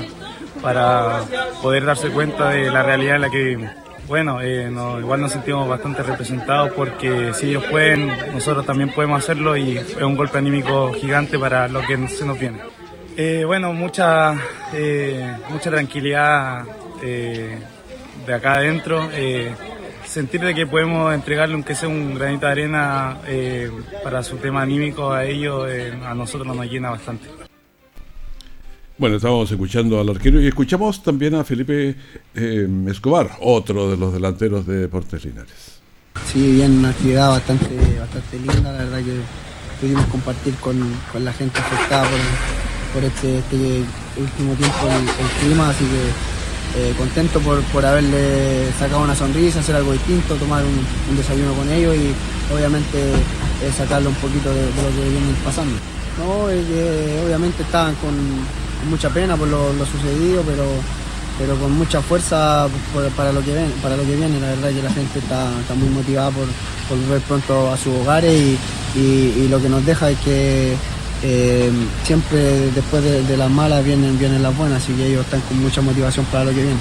para 0.61 1.21
poder 1.63 1.85
darse 1.85 2.09
cuenta 2.09 2.51
de 2.51 2.69
la 2.69 2.83
realidad 2.83 3.17
en 3.17 3.21
la 3.21 3.31
que 3.31 3.39
vivimos. 3.39 3.71
Bueno, 4.09 4.45
igual 4.45 5.21
nos 5.21 5.33
sentimos 5.33 5.69
bastante 5.69 6.03
representados 6.03 6.73
porque 6.73 7.33
si 7.35 7.51
ellos 7.51 7.65
pueden, 7.71 8.09
nosotros 8.33 8.67
también 8.67 8.91
podemos 8.91 9.23
hacerlo 9.23 9.57
y 9.57 9.79
es 9.79 9.97
un 9.97 10.17
golpe 10.17 10.39
anímico 10.39 10.93
gigante 10.93 11.39
para 11.39 11.69
lo 11.69 11.81
que 11.83 12.09
se 12.09 12.25
nos 12.25 12.39
viene. 12.39 12.59
bueno, 13.47 13.73
mucha, 13.73 14.35
mucha 15.49 15.71
tranquilidad 15.71 16.65
de 18.27 18.35
acá 18.35 18.55
adentro, 18.55 19.09
eh, 19.13 19.53
sentir 20.05 20.41
de 20.41 20.55
que 20.55 20.67
podemos 20.67 21.15
entregarle 21.15 21.55
aunque 21.55 21.75
sea 21.75 21.89
un 21.89 22.15
granito 22.15 22.47
de 22.47 22.53
arena 22.53 23.19
eh, 23.27 23.71
para 24.03 24.23
su 24.23 24.37
tema 24.37 24.63
anímico 24.63 25.13
a 25.13 25.25
ellos, 25.25 25.69
eh, 25.71 25.93
a 26.05 26.15
nosotros 26.15 26.55
nos 26.55 26.67
llena 26.67 26.91
bastante. 26.91 27.29
Bueno, 28.99 29.17
estábamos 29.17 29.51
escuchando 29.51 30.01
al 30.01 30.09
arquero 30.09 30.41
y 30.41 30.47
escuchamos 30.47 31.03
también 31.03 31.35
a 31.35 31.45
Felipe 31.45 31.97
Escobar, 32.35 33.31
otro 33.41 33.91
de 33.91 33.97
los 33.99 34.13
delanteros 34.13 34.67
de 34.67 34.79
Deportes 34.79 35.23
Linares. 35.25 35.81
Sí, 36.33 36.53
bien, 36.55 36.79
una 36.79 36.89
actividad 36.89 37.29
bastante, 37.29 37.77
bastante 38.01 38.39
linda, 38.39 38.73
la 38.73 38.79
verdad 38.79 38.99
que 38.99 39.21
pudimos 39.81 40.07
compartir 40.07 40.55
con, 40.55 40.79
la 41.23 41.33
gente 41.35 41.59
afectada 41.59 42.07
por, 42.95 43.05
este, 43.05 43.39
este, 43.39 43.85
último 44.19 44.55
tiempo 44.55 44.79
el, 44.89 45.47
clima, 45.47 45.69
así 45.69 45.85
que 45.85 46.36
eh, 46.75 46.95
contento 46.99 47.41
por, 47.41 47.87
haberle 47.87 48.71
sacado 48.79 49.03
una 49.03 49.15
sonrisa, 49.15 49.61
hacer 49.61 49.77
algo 49.77 49.93
distinto, 49.93 50.35
tomar 50.35 50.63
un, 50.65 51.17
desayuno 51.17 51.55
con 51.55 51.71
ellos 51.71 51.95
y 51.97 52.13
obviamente 52.55 52.99
eh, 52.99 53.73
sacarle 53.77 54.09
un 54.09 54.15
poquito 54.17 54.51
de, 54.51 54.61
lo 54.61 55.03
que 55.03 55.09
vienen 55.09 55.35
pasando. 55.45 55.75
No, 56.19 56.45
obviamente 57.25 57.63
estaban 57.63 57.95
con, 57.97 58.15
mucha 58.91 59.11
pena 59.11 59.37
por 59.37 59.49
lo, 59.49 59.73
sucedido, 59.87 60.43
pero, 60.43 60.65
pero 61.39 61.57
con 61.57 61.73
mucha 61.73 62.01
fuerza 62.01 62.69
para, 63.17 63.33
lo 63.33 63.43
que 63.43 63.53
ven, 63.53 63.71
para 63.83 63.97
lo 63.97 64.05
que 64.05 64.15
viene. 64.17 64.41
La 64.41 64.49
verdad 64.49 64.71
que 64.71 64.83
la 64.83 64.91
gente 64.91 65.19
está, 65.19 65.51
muy 65.75 65.89
motivada 65.89 66.31
por, 66.31 66.47
volver 66.89 67.21
pronto 67.23 67.73
a 67.73 67.77
sus 67.77 67.95
hogares 67.97 68.59
y, 68.95 69.49
lo 69.49 69.61
que 69.61 69.69
nos 69.69 69.85
deja 69.85 70.11
es 70.11 70.19
que 70.21 70.77
eh, 71.23 71.71
siempre 72.05 72.71
después 72.73 73.03
de, 73.03 73.23
de, 73.23 73.37
las 73.37 73.51
malas 73.51 73.85
vienen, 73.85 74.19
vienen 74.19 74.43
las 74.43 74.57
buenas, 74.57 74.83
así 74.83 74.93
que 74.95 75.07
ellos 75.07 75.25
están 75.25 75.41
con 75.43 75.61
mucha 75.61 75.81
motivación 75.81 76.27
para 76.27 76.45
lo 76.45 76.51
que 76.51 76.63
viene. 76.63 76.81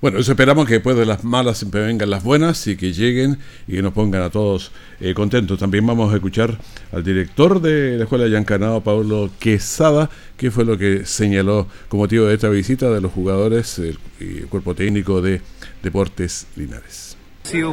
Bueno, 0.00 0.20
eso 0.20 0.30
esperamos 0.30 0.64
que 0.66 0.74
después 0.74 0.96
de 0.96 1.04
las 1.04 1.24
malas 1.24 1.58
siempre 1.58 1.80
vengan 1.80 2.08
las 2.08 2.22
buenas 2.22 2.64
y 2.68 2.76
que 2.76 2.92
lleguen 2.92 3.38
y 3.66 3.72
que 3.72 3.82
nos 3.82 3.92
pongan 3.92 4.22
a 4.22 4.30
todos 4.30 4.70
eh, 5.00 5.12
contentos. 5.12 5.58
También 5.58 5.84
vamos 5.84 6.12
a 6.12 6.16
escuchar 6.16 6.56
al 6.92 7.02
director 7.02 7.60
de 7.60 7.96
la 7.96 8.04
Escuela 8.04 8.24
de 8.24 8.30
Yancanao, 8.30 8.80
Pablo 8.80 9.28
Quesada, 9.40 10.08
que 10.36 10.52
fue 10.52 10.64
lo 10.64 10.78
que 10.78 11.04
señaló 11.04 11.66
como 11.88 12.04
motivo 12.04 12.26
de 12.26 12.34
esta 12.34 12.48
visita 12.48 12.88
de 12.90 13.00
los 13.00 13.10
jugadores 13.10 13.80
y 14.20 14.38
el 14.38 14.46
cuerpo 14.46 14.76
técnico 14.76 15.20
de 15.20 15.40
Deportes 15.82 16.46
Linares. 16.54 17.16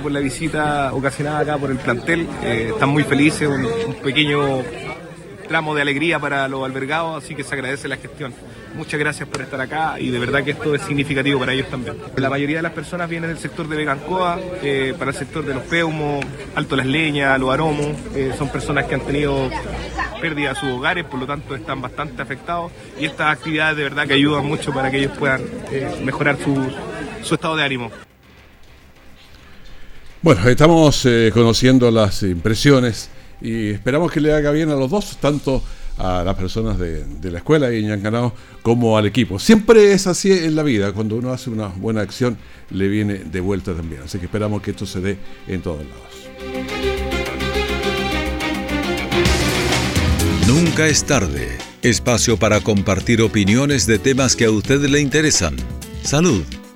Por 0.01 0.11
la 0.11 0.19
visita 0.19 0.93
ocasionada 0.93 1.39
acá 1.41 1.57
por 1.59 1.69
el 1.69 1.77
plantel, 1.77 2.27
eh, 2.43 2.69
están 2.73 2.89
muy 2.89 3.03
felices, 3.03 3.47
un 3.47 3.93
pequeño 4.01 4.63
tramo 5.47 5.75
de 5.75 5.81
alegría 5.81 6.19
para 6.19 6.47
los 6.47 6.63
albergados, 6.63 7.23
así 7.23 7.35
que 7.35 7.43
se 7.43 7.53
agradece 7.53 7.87
la 7.87 7.97
gestión. 7.97 8.33
Muchas 8.75 8.99
gracias 8.99 9.27
por 9.29 9.41
estar 9.41 9.59
acá 9.61 9.99
y 9.99 10.09
de 10.09 10.19
verdad 10.19 10.43
que 10.43 10.51
esto 10.51 10.75
es 10.75 10.81
significativo 10.81 11.39
para 11.39 11.53
ellos 11.53 11.69
también. 11.69 11.95
La 12.17 12.29
mayoría 12.29 12.57
de 12.57 12.61
las 12.63 12.73
personas 12.73 13.09
vienen 13.09 13.29
del 13.29 13.39
sector 13.39 13.67
de 13.67 13.75
Vegancoa, 13.75 14.39
eh, 14.61 14.93
para 14.97 15.11
el 15.11 15.17
sector 15.17 15.45
de 15.45 15.53
los 15.53 15.63
Peumos, 15.63 16.25
Alto 16.55 16.75
Las 16.75 16.85
Leñas, 16.85 17.39
Los 17.39 17.53
Aromos, 17.53 17.95
eh, 18.15 18.33
son 18.37 18.49
personas 18.49 18.85
que 18.85 18.95
han 18.95 19.01
tenido 19.01 19.49
pérdida 20.19 20.49
de 20.49 20.55
sus 20.55 20.69
hogares, 20.69 21.05
por 21.05 21.19
lo 21.19 21.27
tanto 21.27 21.55
están 21.55 21.81
bastante 21.81 22.21
afectados 22.21 22.71
y 22.99 23.05
estas 23.05 23.37
actividades 23.37 23.77
de 23.77 23.83
verdad 23.83 24.07
que 24.07 24.13
ayudan 24.13 24.45
mucho 24.45 24.73
para 24.73 24.91
que 24.91 24.97
ellos 24.97 25.17
puedan 25.17 25.41
eh, 25.71 26.01
mejorar 26.03 26.37
su, 26.43 26.71
su 27.23 27.35
estado 27.35 27.55
de 27.55 27.63
ánimo. 27.63 27.91
Bueno, 30.21 30.49
estamos 30.49 31.07
conociendo 31.33 31.91
las 31.91 32.23
impresiones 32.23 33.11
y 33.45 33.69
esperamos 33.69 34.11
que 34.11 34.19
le 34.19 34.33
haga 34.33 34.51
bien 34.51 34.69
a 34.71 34.75
los 34.75 34.89
dos, 34.89 35.17
tanto 35.17 35.61
a 35.99 36.23
las 36.23 36.35
personas 36.35 36.79
de, 36.79 37.05
la 37.21 37.37
escuela 37.37 37.71
y 37.71 37.85
en 37.85 38.01
ganado 38.01 38.33
como 38.63 38.97
al 38.97 39.05
equipo. 39.05 39.37
Siempre 39.37 39.93
es 39.93 40.07
así 40.07 40.31
en 40.31 40.55
la 40.55 40.63
vida, 40.63 40.91
cuando 40.93 41.15
uno 41.15 41.31
hace 41.31 41.51
una 41.51 41.67
buena 41.67 42.01
acción 42.01 42.37
le 42.71 42.87
viene 42.87 43.13
de 43.15 43.39
vuelta 43.39 43.73
también. 43.73 44.01
Así 44.03 44.17
que 44.17 44.25
esperamos 44.25 44.63
que 44.63 44.71
esto 44.71 44.87
se 44.87 44.99
dé 44.99 45.17
en 45.47 45.61
todos 45.61 45.81
lados. 45.85 47.05
Nunca 50.47 50.87
es 50.87 51.03
tarde. 51.03 51.57
Espacio 51.83 52.37
para 52.37 52.61
compartir 52.61 53.21
opiniones 53.21 53.85
de 53.85 53.99
temas 53.99 54.35
que 54.35 54.45
a 54.45 54.51
usted 54.51 54.81
le 54.85 55.01
interesan. 55.01 55.55
Salud 56.01 56.43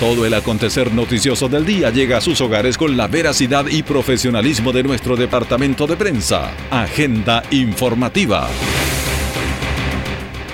Todo 0.00 0.24
el 0.24 0.34
acontecer 0.34 0.94
noticioso 0.94 1.48
del 1.48 1.66
día 1.66 1.90
llega 1.90 2.18
a 2.18 2.20
sus 2.20 2.40
hogares 2.40 2.78
con 2.78 2.96
la 2.96 3.08
veracidad 3.08 3.66
y 3.68 3.82
profesionalismo 3.82 4.70
de 4.70 4.84
nuestro 4.84 5.16
departamento 5.16 5.88
de 5.88 5.96
prensa. 5.96 6.52
Agenda 6.70 7.42
informativa. 7.50 8.46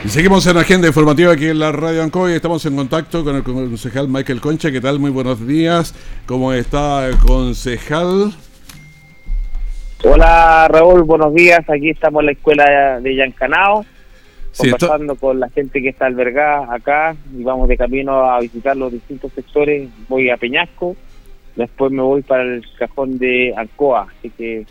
Y 0.03 0.09
seguimos 0.09 0.47
en 0.47 0.57
Agenda 0.57 0.89
Informativa 0.89 1.35
aquí 1.35 1.49
en 1.49 1.59
la 1.59 1.73
Radio 1.73 2.03
Ancoy. 2.03 2.33
Estamos 2.33 2.65
en 2.65 2.75
contacto 2.75 3.23
con 3.23 3.37
el 3.37 3.43
concejal 3.43 4.09
Michael 4.09 4.41
Concha. 4.41 4.73
¿Qué 4.73 4.81
tal? 4.81 4.99
Muy 4.99 5.11
buenos 5.11 5.47
días. 5.47 5.95
¿Cómo 6.25 6.55
está 6.55 7.07
el 7.07 7.19
concejal? 7.19 8.33
Hola 10.05 10.69
Raúl, 10.71 11.03
buenos 11.03 11.35
días. 11.35 11.61
Aquí 11.69 11.91
estamos 11.91 12.21
en 12.21 12.27
la 12.27 12.33
escuela 12.33 12.99
de 12.99 13.15
Yancanao 13.15 13.85
conversando 14.57 15.17
con 15.17 15.41
la 15.41 15.49
gente 15.51 15.83
que 15.83 15.89
está 15.89 16.07
albergada 16.07 16.73
acá 16.75 17.17
y 17.37 17.43
vamos 17.43 17.69
de 17.69 17.77
camino 17.77 18.25
a 18.31 18.41
visitar 18.41 18.77
los 18.77 18.93
distintos 18.93 19.33
sectores. 19.33 19.89
Voy 20.09 20.31
a 20.31 20.37
Peñasco, 20.37 20.97
después 21.57 21.93
me 21.93 22.03
voy 22.03 22.23
para 22.23 22.43
el 22.43 22.65
cajón 22.79 23.19
de 23.19 23.55
Ancoa. 23.57 24.09
Así 24.19 24.31
que 24.31 24.67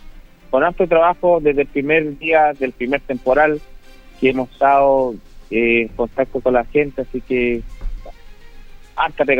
con 0.50 0.64
amplio 0.64 0.88
trabajo 0.88 1.40
desde 1.42 1.62
el 1.62 1.68
primer 1.68 2.18
día 2.18 2.54
del 2.54 2.72
primer 2.72 3.02
temporal 3.02 3.60
que 4.20 4.30
hemos 4.30 4.50
estado 4.52 5.16
eh, 5.50 5.82
en 5.82 5.88
contacto 5.90 6.40
con 6.40 6.54
la 6.54 6.64
gente, 6.66 7.02
así 7.02 7.22
que 7.22 7.62
hasta 8.96 9.26
me 9.26 9.36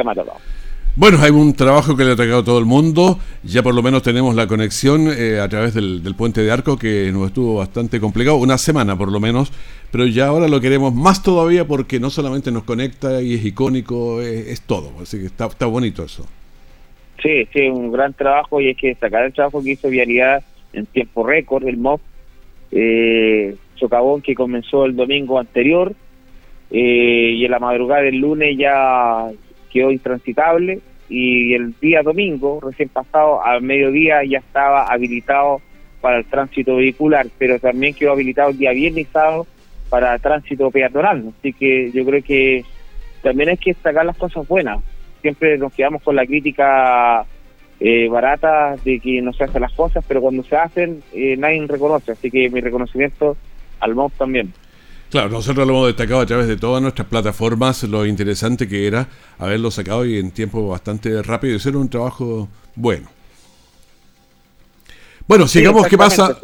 bueno, 0.96 1.18
hay 1.22 1.32
un 1.32 1.54
trabajo 1.54 1.98
que 1.98 2.04
le 2.04 2.12
ha 2.12 2.14
atacado 2.14 2.44
todo 2.44 2.60
el 2.60 2.66
mundo. 2.66 3.18
Ya 3.44 3.64
por 3.64 3.74
lo 3.74 3.82
menos 3.82 4.04
tenemos 4.04 4.36
la 4.36 4.46
conexión 4.46 5.08
eh, 5.10 5.40
a 5.40 5.50
través 5.50 5.74
del, 5.74 6.02
puente 6.16 6.42
de 6.42 6.52
arco 6.52 6.78
que 6.78 7.10
nos 7.12 7.28
estuvo 7.28 7.56
bastante 7.56 8.00
complicado, 8.00 8.38
una 8.38 8.60
semana 8.60 8.96
por 8.96 9.12
lo 9.12 9.20
menos, 9.20 9.52
pero 9.92 10.06
ya 10.06 10.28
ahora 10.28 10.48
lo 10.48 10.62
queremos 10.62 10.94
más 10.94 11.24
todavía 11.24 11.66
porque 11.66 12.00
no 12.00 12.12
solamente 12.12 12.52
nos 12.52 12.64
conecta 12.64 13.24
y 13.24 13.34
es 13.34 13.46
icónico, 13.46 14.22
es, 14.22 14.62
todo. 14.62 14.92
Así 15.02 15.20
que 15.20 15.26
está, 15.26 15.48
está 15.48 15.66
bonito 15.66 16.04
eso. 16.04 16.28
Sí, 17.24 17.48
sí, 17.52 17.62
un 17.70 17.92
gran 17.92 18.14
trabajo 18.14 18.62
y 18.62 18.70
es 18.70 18.78
que 18.78 18.88
destacar 18.90 19.26
el 19.26 19.34
trabajo 19.34 19.64
que 19.64 19.72
hizo 19.72 19.90
Vialidad 19.90 20.44
en 20.74 20.86
tiempo 20.86 21.26
récord, 21.26 21.68
el 21.68 21.78
MOP, 21.78 22.02
eh, 22.72 23.56
Chocabón 23.78 24.22
que 24.22 24.36
comenzó 24.36 24.86
el 24.86 24.96
domingo 24.96 25.40
anterior 25.40 25.94
eh, 26.70 27.34
y 27.36 27.46
en 27.46 27.52
la 27.52 27.60
madrugada 27.60 28.02
del 28.02 28.18
lunes 28.18 28.56
ya 28.58 29.30
quedó 29.74 29.92
intransitable 29.92 30.80
y 31.10 31.54
el 31.54 31.74
día 31.82 32.02
domingo, 32.02 32.60
recién 32.62 32.90
pasado, 32.90 33.44
al 33.44 33.62
mediodía 33.62 34.24
ya 34.24 34.38
estaba 34.38 34.86
habilitado 34.86 35.62
para 36.00 36.20
el 36.20 36.26
tránsito 36.26 36.76
vehicular, 36.76 37.28
pero 37.38 37.60
también 37.60 37.94
quedó 37.94 38.12
habilitado 38.12 38.52
el 38.52 38.58
día 38.58 38.72
viernes 38.72 39.08
para 39.90 40.18
tránsito 40.20 40.72
peatonal. 40.72 41.34
Así 41.40 41.54
que 41.54 41.92
yo 41.92 42.06
creo 42.06 42.24
que 42.24 42.64
también 43.22 43.50
hay 43.50 43.58
que 43.58 43.74
sacar 43.74 44.06
las 44.06 44.18
cosas 44.18 44.48
buenas. 44.48 44.80
Siempre 45.22 45.58
nos 45.58 45.74
quedamos 45.74 46.02
con 46.04 46.16
la 46.16 46.26
crítica 46.26 47.26
eh, 47.80 48.08
barata 48.10 48.76
de 48.84 49.00
que 49.00 49.22
no 49.22 49.34
se 49.34 49.46
hacen 49.46 49.62
las 49.62 49.74
cosas, 49.74 50.04
pero 50.08 50.22
cuando 50.22 50.44
se 50.44 50.56
hacen 50.56 51.02
eh, 51.14 51.36
nadie 51.38 51.66
reconoce. 51.68 52.12
Así 52.12 52.30
que 52.30 52.50
mi 52.50 52.60
reconocimiento 52.60 53.38
al 53.80 53.96
MOP 53.96 54.14
también. 54.18 54.54
Claro, 55.14 55.30
nosotros 55.30 55.68
lo 55.68 55.74
hemos 55.74 55.88
destacado 55.90 56.22
a 56.22 56.26
través 56.26 56.48
de 56.48 56.58
todas 56.58 56.82
nuestras 56.82 57.08
plataformas, 57.08 57.84
lo 57.84 58.04
interesante 58.08 58.68
que 58.68 58.88
era 58.88 59.08
haberlo 59.38 59.70
sacado 59.70 60.08
y 60.08 60.18
en 60.18 60.32
tiempo 60.32 60.68
bastante 60.68 61.22
rápido 61.22 61.54
y 61.54 61.58
hacer 61.58 61.78
un 61.78 61.88
trabajo 61.88 62.50
bueno. 62.74 63.08
Bueno, 65.28 65.48
sigamos, 65.48 65.86
¿qué 65.86 66.00
pasa? 66.00 66.36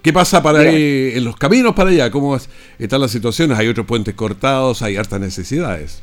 ¿Qué 0.00 0.12
pasa 0.12 0.40
para 0.40 0.60
ahí, 0.60 1.10
en 1.16 1.24
los 1.24 1.34
caminos 1.34 1.74
para 1.74 1.90
allá? 1.90 2.12
¿Cómo 2.12 2.38
están 2.78 3.00
las 3.00 3.10
situaciones? 3.10 3.58
¿Hay 3.58 3.66
otros 3.66 3.88
puentes 3.88 4.14
cortados? 4.14 4.82
¿Hay 4.82 4.94
hartas 4.94 5.18
necesidades? 5.18 6.00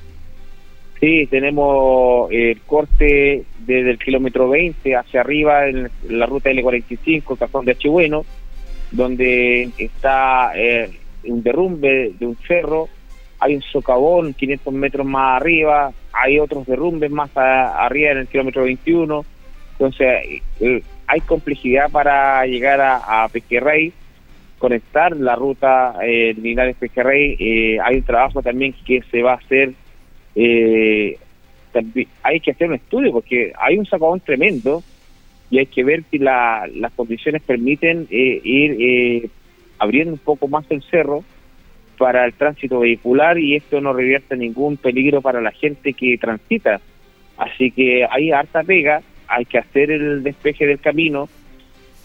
Sí, 1.00 1.26
tenemos 1.28 2.30
el 2.34 2.60
corte 2.64 3.46
desde 3.66 3.92
el 3.92 3.98
kilómetro 3.98 4.50
20 4.50 4.94
hacia 4.94 5.22
arriba 5.22 5.70
en 5.70 5.90
la 6.10 6.26
ruta 6.26 6.52
L45, 6.52 7.38
Cajón 7.38 7.64
de 7.64 7.78
Chihueno, 7.78 8.26
donde 8.92 9.70
está 9.78 10.52
eh, 10.58 11.00
un 11.32 11.44
derrumbe 11.44 12.14
de 12.18 12.26
un 12.26 12.38
cerro, 12.48 12.88
hay 13.40 13.56
un 13.56 13.62
socavón 13.62 14.34
500 14.34 14.74
metros 14.74 15.06
más 15.06 15.42
arriba, 15.42 15.92
hay 16.12 16.40
otros 16.40 16.66
derrumbes 16.66 17.12
más 17.12 17.30
arriba 17.36 18.12
en 18.12 18.18
el 18.20 18.28
kilómetro 18.28 18.64
21, 18.64 19.26
entonces 19.74 20.42
eh, 20.60 20.84
hay 21.08 21.22
complejidad 21.22 21.90
para 21.90 22.46
llegar 22.46 22.82
a, 22.82 23.24
a 23.24 23.30
conectar 24.58 25.16
la 25.16 25.36
ruta 25.36 25.96
eh, 26.04 26.36
Linares 26.40 26.76
Pequerrey, 26.76 27.38
eh, 27.40 27.78
hay 27.82 27.98
un 27.98 28.04
trabajo 28.04 28.42
también 28.42 28.76
que 28.86 29.02
se 29.10 29.24
va 29.24 29.34
a 29.34 29.36
hacer, 29.36 29.74
eh, 30.36 31.18
hay 32.24 32.40
que 32.42 32.52
hacer 32.52 32.68
un 32.68 32.76
estudio 32.76 33.12
porque 33.12 33.54
hay 33.58 33.78
un 33.78 33.86
socavón 33.86 34.20
tremendo 34.20 34.84
y 35.50 35.60
hay 35.60 35.66
que 35.66 35.84
ver 35.84 36.04
si 36.12 36.20
la, 36.20 36.68
las 36.76 36.92
condiciones 36.94 37.42
permiten 37.42 38.08
eh, 38.12 38.42
ir 38.44 38.78
eh, 38.80 39.30
abriendo 39.80 40.14
un 40.14 40.20
poco 40.20 40.48
más 40.48 40.66
el 40.70 40.84
cerro 40.84 41.24
para 41.98 42.26
el 42.26 42.34
tránsito 42.34 42.80
vehicular 42.80 43.38
y 43.38 43.56
esto 43.56 43.82
no 43.82 43.94
revierte 43.94 44.38
ningún 44.38 44.78
peligro 44.78 45.22
para 45.22 45.42
la 45.42 45.52
gente 45.52 45.94
que 45.94 46.18
transita. 46.18 46.80
Así 47.38 47.72
que 47.72 48.06
hay 48.10 48.32
harta 48.32 48.64
pega, 48.64 49.02
hay 49.28 49.46
que 49.46 49.58
hacer 49.58 49.92
el 49.92 50.24
despeje 50.24 50.66
del 50.66 50.80
camino. 50.80 51.30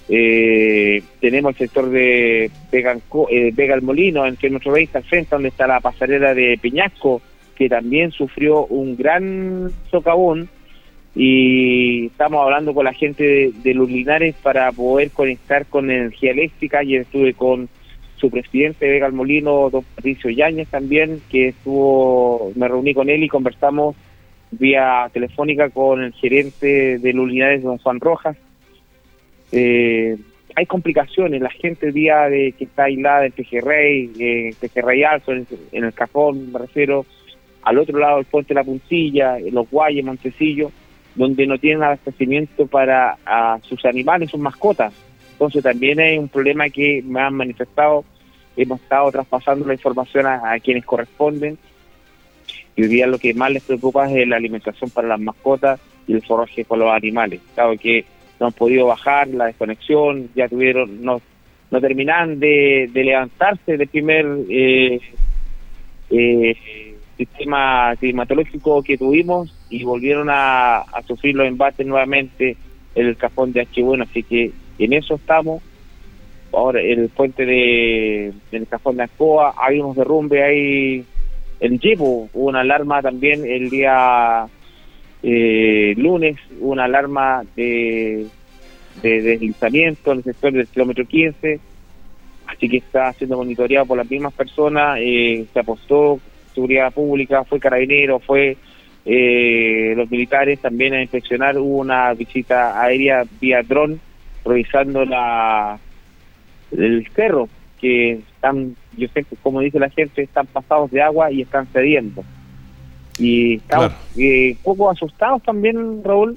Eh, 0.08 1.02
tenemos 1.20 1.52
el 1.52 1.58
sector 1.58 1.88
de 1.88 2.50
Vega, 2.70 2.96
eh, 3.30 3.50
Vega 3.54 3.74
el 3.74 3.82
Molino, 3.82 4.26
en 4.26 4.36
que 4.36 4.50
nuestro 4.50 4.72
veis 4.72 4.94
al 4.94 5.04
frente, 5.04 5.30
donde 5.32 5.48
está 5.48 5.66
la 5.66 5.80
pasarela 5.80 6.34
de 6.34 6.58
Peñasco, 6.60 7.22
que 7.56 7.68
también 7.68 8.10
sufrió 8.10 8.66
un 8.66 8.96
gran 8.96 9.70
socavón. 9.90 10.48
Y 11.14 12.06
estamos 12.06 12.42
hablando 12.42 12.74
con 12.74 12.84
la 12.84 12.92
gente 12.92 13.22
de, 13.22 13.52
de 13.62 13.74
los 13.74 13.88
Linares 13.88 14.34
para 14.42 14.70
poder 14.72 15.10
conectar 15.10 15.66
con 15.66 15.90
energía 15.90 16.32
eléctrica. 16.32 16.82
Y 16.82 16.96
estuve 16.96 17.34
con 17.34 17.68
su 18.16 18.30
presidente 18.30 18.88
Vega 18.88 19.10
Molino, 19.10 19.68
don 19.70 19.84
Patricio 19.94 20.30
Yáñez 20.30 20.68
también, 20.68 21.20
que 21.30 21.48
estuvo, 21.48 22.52
me 22.56 22.68
reuní 22.68 22.94
con 22.94 23.10
él 23.10 23.22
y 23.22 23.28
conversamos 23.28 23.96
vía 24.50 25.10
telefónica 25.12 25.68
con 25.70 26.02
el 26.02 26.12
gerente 26.14 26.98
de 26.98 27.12
Lulinares, 27.12 27.62
don 27.62 27.78
Juan 27.78 28.00
Rojas. 28.00 28.36
Eh, 29.52 30.16
hay 30.56 30.66
complicaciones, 30.66 31.42
la 31.42 31.50
gente 31.50 31.90
día 31.92 32.28
de 32.28 32.52
que 32.52 32.64
está 32.64 32.84
aislada 32.84 33.26
en 33.26 33.32
Pejerrey, 33.32 34.10
en 34.18 34.54
Pejerrey 34.54 35.02
Alto, 35.02 35.32
en, 35.32 35.46
el 35.72 35.92
Cajón, 35.92 36.52
me 36.52 36.60
refiero, 36.60 37.04
al 37.62 37.78
otro 37.78 37.98
lado 37.98 38.16
del 38.16 38.26
puente 38.26 38.54
La 38.54 38.62
Puntilla, 38.62 39.38
en 39.38 39.54
los 39.54 39.68
Guayes, 39.68 40.04
Montecillo, 40.04 40.70
donde 41.14 41.46
no 41.46 41.58
tienen 41.58 41.82
abastecimiento 41.82 42.66
para 42.66 43.16
sus 43.62 43.84
animales, 43.84 44.30
sus 44.30 44.40
mascotas. 44.40 44.92
Entonces 45.32 45.62
también 45.62 46.00
hay 46.00 46.18
un 46.18 46.28
problema 46.28 46.68
que 46.68 47.02
me 47.04 47.20
han 47.20 47.34
manifestado, 47.34 48.04
hemos 48.56 48.80
estado 48.80 49.10
traspasando 49.10 49.66
la 49.66 49.74
información 49.74 50.26
a, 50.26 50.58
quienes 50.60 50.84
corresponden 50.84 51.58
y 52.76 52.82
hoy 52.82 52.88
día 52.88 53.06
lo 53.06 53.18
que 53.18 53.34
más 53.34 53.52
les 53.52 53.62
preocupa 53.62 54.10
es 54.10 54.26
la 54.26 54.36
alimentación 54.36 54.90
para 54.90 55.08
las 55.08 55.20
mascotas 55.20 55.80
y 56.06 56.14
el 56.14 56.22
forraje 56.22 56.64
con 56.64 56.80
los 56.80 56.90
animales. 56.90 57.40
Claro 57.54 57.76
que 57.78 58.04
no 58.40 58.46
han 58.46 58.52
podido 58.52 58.86
bajar 58.86 59.28
la 59.28 59.46
desconexión, 59.46 60.28
ya 60.34 60.48
tuvieron, 60.48 61.02
no, 61.02 61.20
no 61.70 61.80
terminan 61.80 62.40
de, 62.40 62.90
levantarse 62.92 63.76
del 63.76 63.88
primer 63.88 64.26
eh, 64.48 65.00
eh, 66.10 66.56
sistema 67.16 67.94
climatológico 67.96 68.82
que 68.82 68.98
tuvimos 68.98 69.53
y 69.70 69.84
volvieron 69.84 70.28
a, 70.30 70.84
sufrir 71.06 71.34
los 71.34 71.46
embates 71.46 71.86
nuevamente 71.86 72.56
en 72.94 73.06
el 73.06 73.16
cajón 73.16 73.52
de 73.52 73.62
H. 73.62 73.82
Bueno, 73.82 74.04
así 74.08 74.22
que 74.22 74.52
en 74.78 74.92
eso 74.92 75.16
estamos. 75.16 75.62
Ahora, 76.52 76.80
el 76.80 77.08
puente 77.08 77.44
de, 77.44 78.32
del 78.52 78.68
Cajón 78.68 78.96
de 78.96 79.02
Ancoa, 79.02 79.54
hay 79.58 79.80
unos 79.80 79.96
derrumbes 79.96 80.40
ahí 80.40 81.04
en 81.58 81.80
Jepo, 81.80 82.28
hubo 82.32 82.48
una 82.48 82.60
alarma 82.60 83.02
también 83.02 83.44
el 83.44 83.70
día 83.70 84.46
eh, 85.22 85.94
lunes, 85.96 86.36
una 86.60 86.84
alarma 86.84 87.42
de, 87.56 88.26
de 89.02 89.22
deslizamiento 89.22 90.12
en 90.12 90.18
el 90.18 90.24
sector 90.24 90.52
del 90.52 90.68
kilómetro 90.68 91.04
15, 91.06 91.58
así 92.46 92.68
que 92.68 92.76
está 92.76 93.12
siendo 93.14 93.36
monitoreado 93.36 93.86
por 93.86 93.98
las 93.98 94.10
mismas 94.10 94.32
personas, 94.34 94.98
eh, 95.00 95.46
se 95.52 95.58
apostó 95.58 96.20
seguridad 96.54 96.92
pública, 96.92 97.44
fue 97.44 97.58
carabinero, 97.58 98.18
fue 98.20 98.56
eh, 99.04 99.94
los 99.96 100.10
militares 100.10 100.60
también 100.60 100.94
a 100.94 101.02
inspeccionar, 101.02 101.58
hubo 101.58 101.78
una 101.78 102.12
visita 102.14 102.80
aérea 102.80 103.24
vía 103.40 103.62
dron 103.62 104.00
revisando 104.44 105.04
la 105.04 105.78
el 106.70 107.06
cerro 107.14 107.48
que 107.80 108.12
están 108.12 108.76
yo 108.96 109.08
sé 109.08 109.24
que 109.24 109.36
como 109.42 109.60
dice 109.60 109.78
la 109.78 109.90
gente 109.90 110.22
están 110.22 110.46
pasados 110.46 110.90
de 110.90 111.00
agua 111.02 111.30
y 111.30 111.42
están 111.42 111.66
cediendo 111.68 112.24
y 113.18 113.54
estamos 113.56 113.92
eh, 114.18 114.56
poco 114.62 114.90
asustados 114.90 115.42
también 115.42 116.02
Raúl 116.04 116.36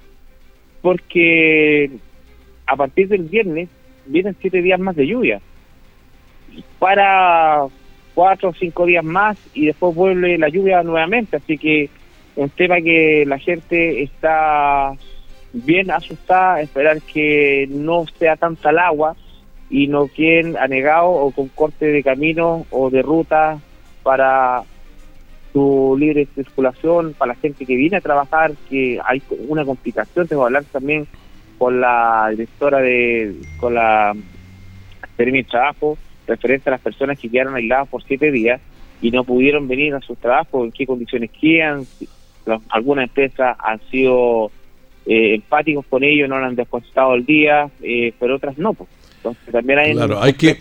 porque 0.82 1.91
a 2.65 2.75
partir 2.75 3.08
del 3.08 3.23
viernes 3.23 3.69
vienen 4.06 4.36
siete 4.39 4.62
días 4.62 4.80
más 4.80 4.95
de 4.95 5.08
lluvia. 5.08 5.41
Para 6.80 7.65
cuatro 8.13 8.49
o 8.49 8.53
cinco 8.53 8.86
días 8.86 9.03
más 9.03 9.38
y 9.53 9.67
después 9.67 9.95
vuelve 9.95 10.38
la 10.38 10.49
lluvia 10.49 10.84
nuevamente. 10.84 11.38
Así 11.38 11.58
que 11.58 11.89
un 12.38 12.50
tema 12.52 12.80
que 12.82 13.26
la 13.26 13.39
gente 13.39 14.04
está 14.04 14.93
bien 15.54 15.89
asustada, 15.89 16.62
esperar 16.62 17.02
que 17.02 17.67
no 17.69 18.06
sea 18.19 18.36
tanta 18.36 18.69
el 18.69 18.78
agua 18.78 19.15
y 19.69 19.88
no 19.88 20.08
queden 20.08 20.56
anegados 20.56 21.10
o 21.12 21.32
con 21.32 21.47
corte 21.50 21.88
de 21.88 22.04
camino 22.04 22.65
o 22.69 22.89
de 22.91 23.02
ruta 23.02 23.60
para 24.04 24.63
su 25.52 25.97
libre 26.00 26.28
circulación, 26.36 27.15
para 27.17 27.34
la 27.34 27.39
gente 27.39 27.65
que 27.65 27.76
viene 27.76 27.97
a 27.97 28.02
trabajar, 28.02 28.54
que 28.69 29.00
hay 29.04 29.21
una 29.47 29.65
complicación, 29.65 30.28
tengo 30.28 30.43
que 30.43 30.47
hablar 30.47 30.63
también 30.65 31.08
con 31.58 31.82
la 31.82 32.28
directora 32.30 32.80
de, 32.80 33.36
con 33.60 33.73
la 33.73 34.15
de 35.17 35.43
trabajo, 35.43 35.97
referente 36.28 36.69
a 36.69 36.73
las 36.73 36.82
personas 36.82 37.17
que 37.17 37.30
quedaron 37.30 37.56
aisladas 37.56 37.88
por 37.88 38.04
siete 38.04 38.32
días 38.32 38.62
y 39.02 39.10
no 39.10 39.23
pudieron 39.23 39.67
venir 39.67 39.95
a 39.95 40.02
sus 40.02 40.19
trabajos, 40.19 40.65
en 40.65 40.71
qué 40.71 40.86
condiciones 40.86 41.32
quedan, 41.32 41.88
algunas 42.69 43.07
empresas 43.07 43.57
han 43.60 43.79
sido 43.89 44.51
eh, 45.05 45.36
empáticos 45.36 45.86
con 45.89 46.03
ellos, 46.03 46.27
no 46.27 46.39
lo 46.39 46.45
han 46.45 46.55
descontado 46.55 47.15
el 47.15 47.25
día, 47.25 47.69
eh, 47.81 48.13
pero 48.19 48.36
otras 48.36 48.57
no. 48.57 48.73
Pues. 48.73 48.89
Entonces 49.17 49.51
también 49.51 49.79
hay, 49.79 49.93
claro, 49.93 50.21
hay 50.21 50.33
que 50.33 50.57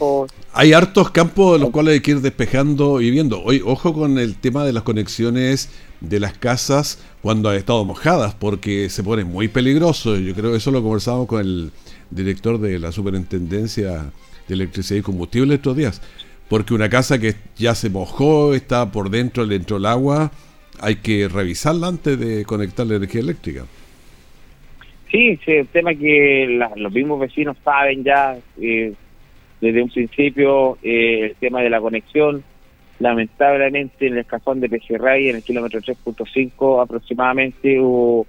hay 0.53 0.72
hartos 0.72 1.11
campos 1.11 1.53
de 1.53 1.59
los 1.59 1.70
cuales 1.70 1.94
hay 1.94 2.01
que 2.01 2.12
ir 2.12 2.20
despejando 2.20 3.01
y 3.01 3.11
viendo. 3.11 3.42
Hoy, 3.42 3.61
ojo 3.64 3.92
con 3.92 4.18
el 4.18 4.37
tema 4.37 4.64
de 4.64 4.72
las 4.72 4.85
conexiones 4.85 5.70
de 6.01 6.18
las 6.18 6.33
casas 6.38 7.05
cuando 7.20 7.51
han 7.51 7.57
estado 7.57 7.85
mojadas, 7.85 8.35
porque 8.35 8.88
se 8.88 9.03
pone 9.03 9.25
muy 9.25 9.49
peligroso. 9.49 10.16
Yo 10.16 10.35
creo 10.35 10.53
que 10.53 10.57
eso 10.57 10.70
lo 10.70 10.83
conversamos 10.83 11.27
con 11.27 11.40
el 11.40 11.72
director 12.11 12.59
de 12.59 12.79
la 12.79 12.92
Superintendencia 12.92 14.11
de 14.49 14.55
Electricidad 14.55 15.01
y 15.01 15.03
Combustible 15.03 15.55
estos 15.55 15.77
días. 15.77 16.01
Porque 16.49 16.72
una 16.72 16.88
casa 16.88 17.18
que 17.18 17.35
ya 17.57 17.75
se 17.75 17.90
mojó, 17.90 18.55
está 18.55 18.90
por 18.90 19.11
dentro, 19.11 19.46
dentro 19.46 19.77
del 19.77 19.87
agua, 19.87 20.31
hay 20.81 20.97
que 20.97 21.29
revisarla 21.29 21.89
antes 21.89 22.19
de 22.19 22.45
conectar 22.45 22.87
la 22.87 22.97
energía 22.97 23.21
eléctrica. 23.21 23.65
Sí, 25.11 25.39
sí, 25.45 25.53
el 25.53 25.69
tema 25.69 25.95
que 25.95 26.61
los 26.77 26.93
mismos 26.93 27.21
vecinos 27.21 27.57
saben 27.65 28.03
ya 28.03 28.37
eh, 28.61 28.93
desde 29.61 29.83
un 29.83 29.91
principio, 29.91 30.79
eh, 30.83 31.27
el 31.31 31.35
tema 31.37 31.62
de 31.62 31.71
la 31.71 31.81
conexión. 31.81 32.43
Lamentablemente 32.99 34.07
en 34.07 34.17
el 34.17 34.27
cajón 34.27 34.61
de 34.61 34.69
Pejerrey, 34.69 35.29
en 35.29 35.37
el 35.37 35.43
kilómetro 35.43 35.81
3.5 35.81 36.83
aproximadamente, 36.83 37.79
hubo 37.79 38.27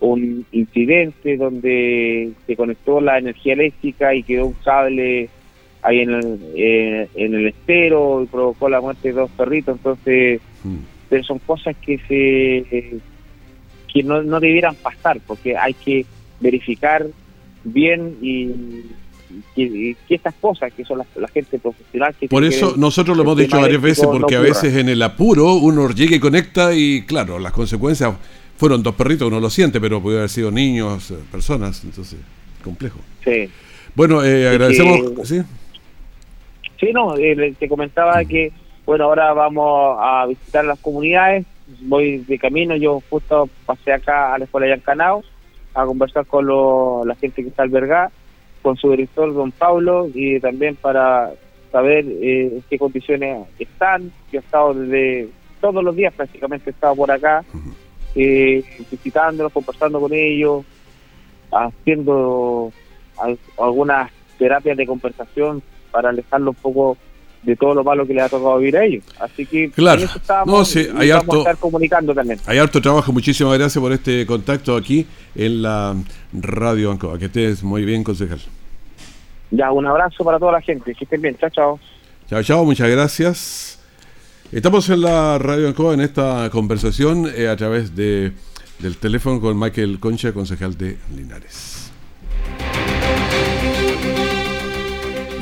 un 0.00 0.46
incidente 0.52 1.36
donde 1.36 2.32
se 2.46 2.56
conectó 2.56 3.00
la 3.00 3.18
energía 3.18 3.54
eléctrica 3.54 4.14
y 4.14 4.22
quedó 4.22 4.46
un 4.46 4.56
cable 4.64 5.28
ahí 5.82 6.00
en 6.00 6.10
el, 6.10 6.40
eh, 6.56 7.08
en 7.14 7.34
el 7.34 7.48
estero 7.48 8.22
y 8.22 8.26
provocó 8.26 8.68
la 8.68 8.80
muerte 8.80 9.08
de 9.08 9.14
dos 9.14 9.30
perritos. 9.32 9.76
Entonces, 9.76 10.40
mm. 10.62 10.93
Son 11.22 11.38
cosas 11.40 11.76
que 11.76 11.98
se 12.08 13.00
que 13.92 14.02
no, 14.02 14.22
no 14.22 14.40
debieran 14.40 14.74
pasar, 14.74 15.20
porque 15.24 15.56
hay 15.56 15.72
que 15.74 16.04
verificar 16.40 17.06
bien 17.62 18.16
y, 18.20 18.50
que, 19.54 19.96
estas 20.08 20.34
cosas, 20.34 20.72
que 20.72 20.84
son 20.84 20.98
la, 20.98 21.28
gente 21.28 21.58
profesional. 21.58 22.14
Que 22.18 22.28
Por 22.28 22.44
eso 22.44 22.74
nosotros 22.76 23.16
lo 23.16 23.22
hemos 23.22 23.38
dicho 23.38 23.60
varias 23.60 23.80
veces, 23.80 24.06
porque 24.06 24.36
a 24.36 24.40
veces 24.40 24.74
en 24.76 24.88
el 24.88 25.00
apuro 25.02 25.54
uno 25.54 25.88
llega 25.90 26.16
y 26.16 26.20
conecta 26.20 26.74
y 26.74 27.02
claro, 27.02 27.38
las 27.38 27.52
consecuencias 27.52 28.14
fueron 28.56 28.82
dos 28.82 28.94
perritos, 28.94 29.28
uno 29.28 29.40
lo 29.40 29.50
siente, 29.50 29.80
pero 29.80 30.00
puede 30.00 30.18
haber 30.18 30.30
sido 30.30 30.50
niños, 30.50 31.10
eh, 31.10 31.16
personas, 31.30 31.82
entonces, 31.84 32.18
complejo. 32.62 32.98
Sí. 33.24 33.48
Bueno, 33.94 34.24
eh, 34.24 34.48
agradecemos... 34.48 35.26
¿sí? 35.26 35.40
sí, 36.80 36.92
no, 36.92 37.16
eh, 37.16 37.54
te 37.58 37.68
comentaba 37.68 38.24
que, 38.24 38.52
bueno, 38.86 39.04
ahora 39.04 39.32
vamos 39.32 39.96
a 40.00 40.26
visitar 40.26 40.64
las 40.64 40.78
comunidades, 40.78 41.46
voy 41.82 42.18
de 42.18 42.38
camino, 42.38 42.76
yo 42.76 43.02
justo 43.08 43.48
pasé 43.64 43.92
acá 43.92 44.34
a 44.34 44.38
la 44.38 44.44
escuela 44.44 44.66
de 44.66 44.72
Yancanao, 44.72 45.22
a 45.74 45.84
conversar 45.84 46.26
con 46.26 46.46
la 47.06 47.14
gente 47.16 47.42
que 47.42 47.48
está 47.48 47.62
albergada, 47.62 48.10
con 48.62 48.76
su 48.76 48.90
director, 48.90 49.32
don 49.32 49.52
Pablo, 49.52 50.08
y 50.12 50.38
también 50.40 50.76
para 50.76 51.32
saber 51.72 52.04
eh, 52.06 52.50
en 52.52 52.62
qué 52.68 52.78
condiciones 52.78 53.46
están. 53.58 54.12
Yo 54.30 54.38
he 54.38 54.42
estado 54.42 54.74
desde 54.74 55.28
todos 55.60 55.82
los 55.82 55.96
días 55.96 56.14
prácticamente, 56.14 56.70
he 56.70 56.72
estado 56.72 56.94
por 56.94 57.10
acá, 57.10 57.44
eh, 58.14 58.62
visitándolos, 58.90 59.52
conversando 59.52 60.00
con 60.00 60.12
ellos, 60.12 60.64
haciendo 61.50 62.72
algunas 63.58 64.10
terapias 64.38 64.76
de 64.76 64.86
conversación 64.86 65.62
para 65.90 66.10
alejarlo 66.10 66.50
un 66.50 66.56
poco 66.56 66.96
de 67.44 67.56
todo 67.56 67.74
lo 67.74 67.84
malo 67.84 68.06
que 68.06 68.14
le 68.14 68.22
ha 68.22 68.28
tocado 68.28 68.58
vivir 68.58 68.76
a 68.76 68.84
ellos. 68.84 69.04
Así 69.20 69.44
que 69.46 69.70
claro. 69.70 70.02
eso 70.02 70.18
No, 70.46 70.64
sí, 70.64 70.88
hay 70.96 71.10
harto- 71.10 71.36
a 71.36 71.38
estar 71.38 71.56
comunicando 71.58 72.14
también. 72.14 72.38
Hay 72.46 72.58
harto 72.58 72.80
trabajo, 72.80 73.12
muchísimas 73.12 73.58
gracias 73.58 73.80
por 73.80 73.92
este 73.92 74.24
contacto 74.26 74.76
aquí 74.76 75.06
en 75.34 75.62
la 75.62 75.94
Radio 76.32 76.90
Ancoa. 76.90 77.18
Que 77.18 77.26
estés 77.26 77.62
muy 77.62 77.84
bien, 77.84 78.02
concejal. 78.02 78.40
Ya, 79.50 79.70
un 79.70 79.86
abrazo 79.86 80.24
para 80.24 80.38
toda 80.38 80.52
la 80.52 80.60
gente. 80.62 80.94
Que 80.94 81.04
estén 81.04 81.20
bien. 81.22 81.36
Chao, 81.38 81.50
chao. 81.50 81.80
Chao, 82.28 82.42
chao, 82.42 82.64
muchas 82.64 82.88
gracias. 82.88 83.78
Estamos 84.50 84.88
en 84.88 85.02
la 85.02 85.38
Radio 85.38 85.68
Ancoa 85.68 85.94
en 85.94 86.00
esta 86.00 86.48
conversación 86.50 87.30
eh, 87.36 87.48
a 87.48 87.56
través 87.56 87.94
de, 87.94 88.32
del 88.78 88.96
teléfono 88.96 89.40
con 89.40 89.58
Michael 89.58 89.98
Concha, 90.00 90.32
concejal 90.32 90.76
de 90.78 90.96
Linares. 91.14 91.73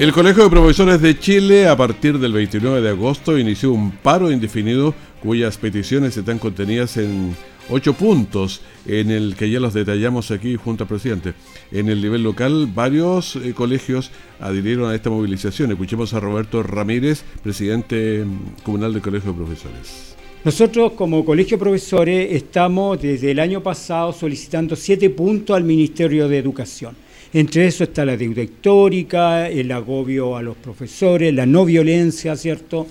El 0.02 0.12
Colegio 0.12 0.42
de 0.42 0.50
Profesores 0.50 1.00
de 1.00 1.16
Chile, 1.16 1.68
a 1.68 1.76
partir 1.76 2.18
del 2.18 2.32
29 2.32 2.80
de 2.80 2.88
agosto, 2.88 3.38
inició 3.38 3.70
un 3.70 3.92
paro 3.92 4.32
indefinido 4.32 4.96
cuyas 5.22 5.58
peticiones 5.58 6.16
están 6.16 6.40
contenidas 6.40 6.96
en 6.96 7.36
ocho 7.70 7.92
puntos, 7.92 8.62
en 8.84 9.12
el 9.12 9.36
que 9.36 9.48
ya 9.48 9.60
los 9.60 9.74
detallamos 9.74 10.32
aquí 10.32 10.56
junto 10.56 10.82
al 10.82 10.88
presidente. 10.88 11.34
En 11.70 11.88
el 11.88 12.02
nivel 12.02 12.24
local, 12.24 12.68
varios 12.74 13.36
eh, 13.36 13.54
colegios 13.54 14.10
adhirieron 14.40 14.90
a 14.90 14.94
esta 14.96 15.08
movilización. 15.08 15.70
Escuchemos 15.70 16.12
a 16.14 16.18
Roberto 16.18 16.64
Ramírez, 16.64 17.22
presidente 17.40 18.24
mm, 18.24 18.64
comunal 18.64 18.92
del 18.94 19.02
Colegio 19.02 19.30
de 19.30 19.38
Profesores. 19.38 20.16
Nosotros 20.44 20.94
como 20.94 21.24
Colegio 21.24 21.58
de 21.58 21.62
Profesores 21.62 22.32
estamos 22.32 23.00
desde 23.00 23.30
el 23.30 23.38
año 23.38 23.62
pasado 23.62 24.12
solicitando 24.12 24.74
siete 24.74 25.10
puntos 25.10 25.56
al 25.56 25.62
Ministerio 25.62 26.26
de 26.26 26.38
Educación. 26.38 26.96
Entre 27.34 27.66
eso 27.66 27.84
está 27.84 28.04
la 28.04 28.16
deuda 28.16 28.42
histórica, 28.42 29.48
el 29.48 29.72
agobio 29.72 30.36
a 30.36 30.42
los 30.42 30.56
profesores, 30.56 31.32
la 31.32 31.46
no 31.46 31.64
violencia, 31.64 32.36
¿cierto?, 32.36 32.86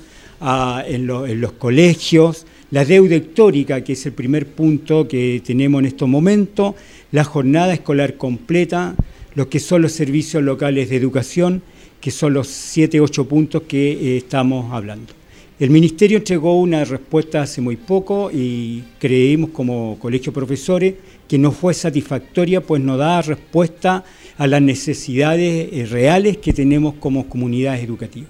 en, 0.87 1.05
lo- 1.05 1.27
en 1.27 1.39
los 1.39 1.51
colegios, 1.51 2.47
la 2.71 2.83
deuda 2.83 3.15
histórica, 3.15 3.83
que 3.83 3.93
es 3.93 4.03
el 4.07 4.13
primer 4.13 4.47
punto 4.47 5.07
que 5.07 5.39
tenemos 5.45 5.79
en 5.81 5.85
estos 5.85 6.09
momentos, 6.09 6.73
la 7.11 7.23
jornada 7.23 7.73
escolar 7.73 8.15
completa, 8.17 8.95
lo 9.35 9.47
que 9.47 9.59
son 9.59 9.83
los 9.83 9.91
servicios 9.91 10.41
locales 10.41 10.89
de 10.89 10.95
educación, 10.95 11.61
que 11.99 12.09
son 12.09 12.33
los 12.33 12.47
siete, 12.47 12.99
ocho 12.99 13.27
puntos 13.27 13.63
que 13.67 13.91
eh, 13.91 14.17
estamos 14.17 14.73
hablando. 14.73 15.13
El 15.59 15.69
Ministerio 15.69 16.17
entregó 16.17 16.59
una 16.59 16.83
respuesta 16.83 17.43
hace 17.43 17.61
muy 17.61 17.75
poco 17.75 18.31
y 18.33 18.81
creímos 18.97 19.51
como 19.51 19.99
colegio 19.99 20.33
profesores 20.33 20.95
que 21.27 21.37
no 21.37 21.51
fue 21.51 21.75
satisfactoria, 21.75 22.61
pues 22.61 22.81
no 22.81 22.97
da 22.97 23.21
respuesta 23.21 24.03
a 24.37 24.47
las 24.47 24.61
necesidades 24.61 25.69
eh, 25.71 25.85
reales 25.89 26.37
que 26.37 26.53
tenemos 26.53 26.95
como 26.95 27.27
comunidades 27.27 27.83
educativas. 27.83 28.29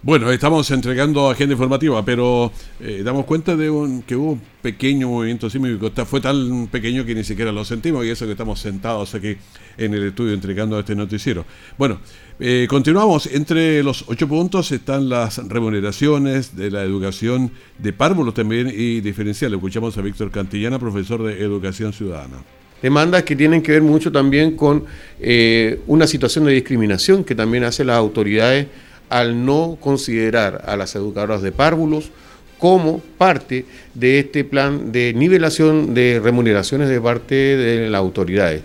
Bueno, 0.00 0.30
estamos 0.30 0.70
entregando 0.70 1.28
agenda 1.28 1.54
informativa, 1.54 2.04
pero 2.04 2.52
eh, 2.80 3.02
damos 3.04 3.24
cuenta 3.24 3.56
de 3.56 3.68
un- 3.68 4.02
que 4.02 4.14
hubo 4.14 4.32
un 4.34 4.40
pequeño 4.62 5.08
movimiento 5.08 5.50
sísmico. 5.50 5.90
Fue 6.06 6.20
tan 6.20 6.68
pequeño 6.68 7.04
que 7.04 7.16
ni 7.16 7.24
siquiera 7.24 7.50
lo 7.50 7.64
sentimos 7.64 8.06
y 8.06 8.10
eso 8.10 8.24
que 8.24 8.30
estamos 8.32 8.60
sentados 8.60 9.16
aquí 9.16 9.36
en 9.76 9.94
el 9.94 10.04
estudio 10.06 10.34
entregando 10.34 10.78
este 10.78 10.94
noticiero. 10.94 11.44
Bueno, 11.76 11.98
eh, 12.38 12.66
continuamos. 12.70 13.26
Entre 13.26 13.82
los 13.82 14.04
ocho 14.06 14.28
puntos 14.28 14.70
están 14.70 15.08
las 15.08 15.38
remuneraciones 15.48 16.54
de 16.56 16.70
la 16.70 16.84
educación 16.84 17.50
de 17.78 17.92
párvulos 17.92 18.34
también 18.34 18.68
y 18.72 19.00
diferencial. 19.00 19.52
Escuchamos 19.52 19.98
a 19.98 20.00
Víctor 20.00 20.30
Cantillana, 20.30 20.78
profesor 20.78 21.24
de 21.24 21.42
Educación 21.42 21.92
Ciudadana. 21.92 22.36
Demandas 22.82 23.24
que 23.24 23.34
tienen 23.34 23.62
que 23.62 23.72
ver 23.72 23.82
mucho 23.82 24.12
también 24.12 24.56
con 24.56 24.84
eh, 25.20 25.80
una 25.86 26.06
situación 26.06 26.44
de 26.44 26.52
discriminación 26.52 27.24
que 27.24 27.34
también 27.34 27.64
hacen 27.64 27.88
las 27.88 27.96
autoridades 27.96 28.66
al 29.08 29.44
no 29.44 29.76
considerar 29.80 30.62
a 30.66 30.76
las 30.76 30.94
educadoras 30.94 31.42
de 31.42 31.52
párvulos 31.52 32.10
como 32.58 32.98
parte 33.18 33.64
de 33.94 34.20
este 34.20 34.44
plan 34.44 34.92
de 34.92 35.12
nivelación 35.14 35.94
de 35.94 36.20
remuneraciones 36.22 36.88
de 36.88 37.00
parte 37.00 37.34
de 37.34 37.88
las 37.88 37.98
autoridades. 37.98 38.62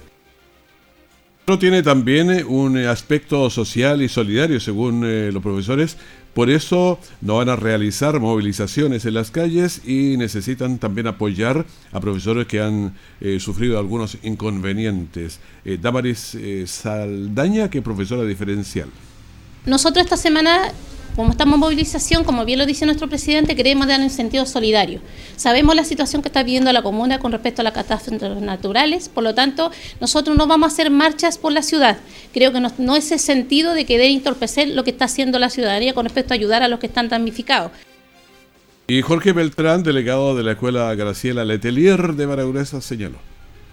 Pero 1.46 1.60
tiene 1.60 1.84
también 1.84 2.32
eh, 2.32 2.44
un 2.44 2.78
eh, 2.78 2.88
aspecto 2.88 3.50
social 3.50 4.02
y 4.02 4.08
solidario, 4.08 4.60
según 4.60 5.04
eh, 5.06 5.30
los 5.34 5.44
profesores. 5.44 5.98
Por 6.34 6.50
eso 6.50 7.00
no 7.22 7.38
van 7.38 7.50
a 7.50 7.56
realizar 7.56 8.20
movilizaciones 8.20 9.06
en 9.06 9.14
las 9.14 9.30
calles 9.30 9.82
y 9.86 10.16
necesitan 10.18 10.80
también 10.80 11.06
apoyar 11.06 11.66
a 11.92 12.00
profesores 12.00 12.48
que 12.48 12.60
han 12.60 12.96
sufrido 13.38 13.78
algunos 13.78 14.18
inconvenientes. 14.24 15.40
Eh, 15.64 15.78
Damaris 15.80 16.36
Saldaña, 16.66 17.70
que 17.70 17.78
es 17.78 17.84
profesora 17.84 18.24
diferencial. 18.24 18.90
Nosotros 19.68 20.06
esta 20.06 20.18
semana, 20.18 20.72
como 21.16 21.32
estamos 21.32 21.56
en 21.56 21.60
movilización, 21.60 22.24
como 22.24 22.46
bien 22.46 22.60
lo 22.60 22.66
dice 22.66 22.86
nuestro 22.86 23.08
presidente, 23.08 23.56
queremos 23.56 23.88
dar 23.88 24.00
un 24.00 24.10
sentido 24.10 24.46
solidario. 24.46 25.00
Sabemos 25.36 25.76
la 25.76 25.84
situación 25.84 26.22
que 26.22 26.30
está 26.30 26.44
viviendo 26.44 26.72
la 26.72 26.82
comuna 26.82 27.20
con 27.20 27.32
respecto 27.32 27.62
a 27.62 27.64
las 27.64 27.74
catástrofes 27.74 28.42
naturales, 28.42 29.10
por 29.10 29.24
lo 29.24 29.36
tanto, 29.36 29.72
nosotros 30.00 30.36
no 30.38 30.48
vamos 30.48 30.72
a 30.72 30.74
hacer 30.74 30.90
marchas 30.90 31.38
por 31.38 31.52
la 31.52 31.62
ciudad. 31.62 31.98
Creo 32.34 32.52
que 32.52 32.60
no, 32.60 32.72
no 32.78 32.96
es 32.96 33.12
el 33.12 33.20
sentido 33.20 33.74
de 33.74 33.86
querer 33.86 34.12
entorpecer 34.12 34.70
lo 34.70 34.84
que 34.84 34.92
está 34.92 35.06
haciendo 35.06 35.40
la 35.40 35.50
ciudadanía 35.50 35.94
con 35.94 36.06
respecto 36.06 36.34
a 36.34 36.36
ayudar 36.36 36.64
a 36.64 36.68
los 36.68 36.80
que 36.80 36.88
están 36.88 37.10
damnificados. 37.10 37.72
Y 38.88 39.02
Jorge 39.02 39.32
Beltrán, 39.32 39.84
delegado 39.84 40.36
de 40.36 40.44
la 40.44 40.52
Escuela 40.54 40.94
Graciela 40.96 41.46
Letelier 41.46 42.14
de 42.14 42.26
Baraguresa, 42.26 42.82
señaló. 42.82 43.18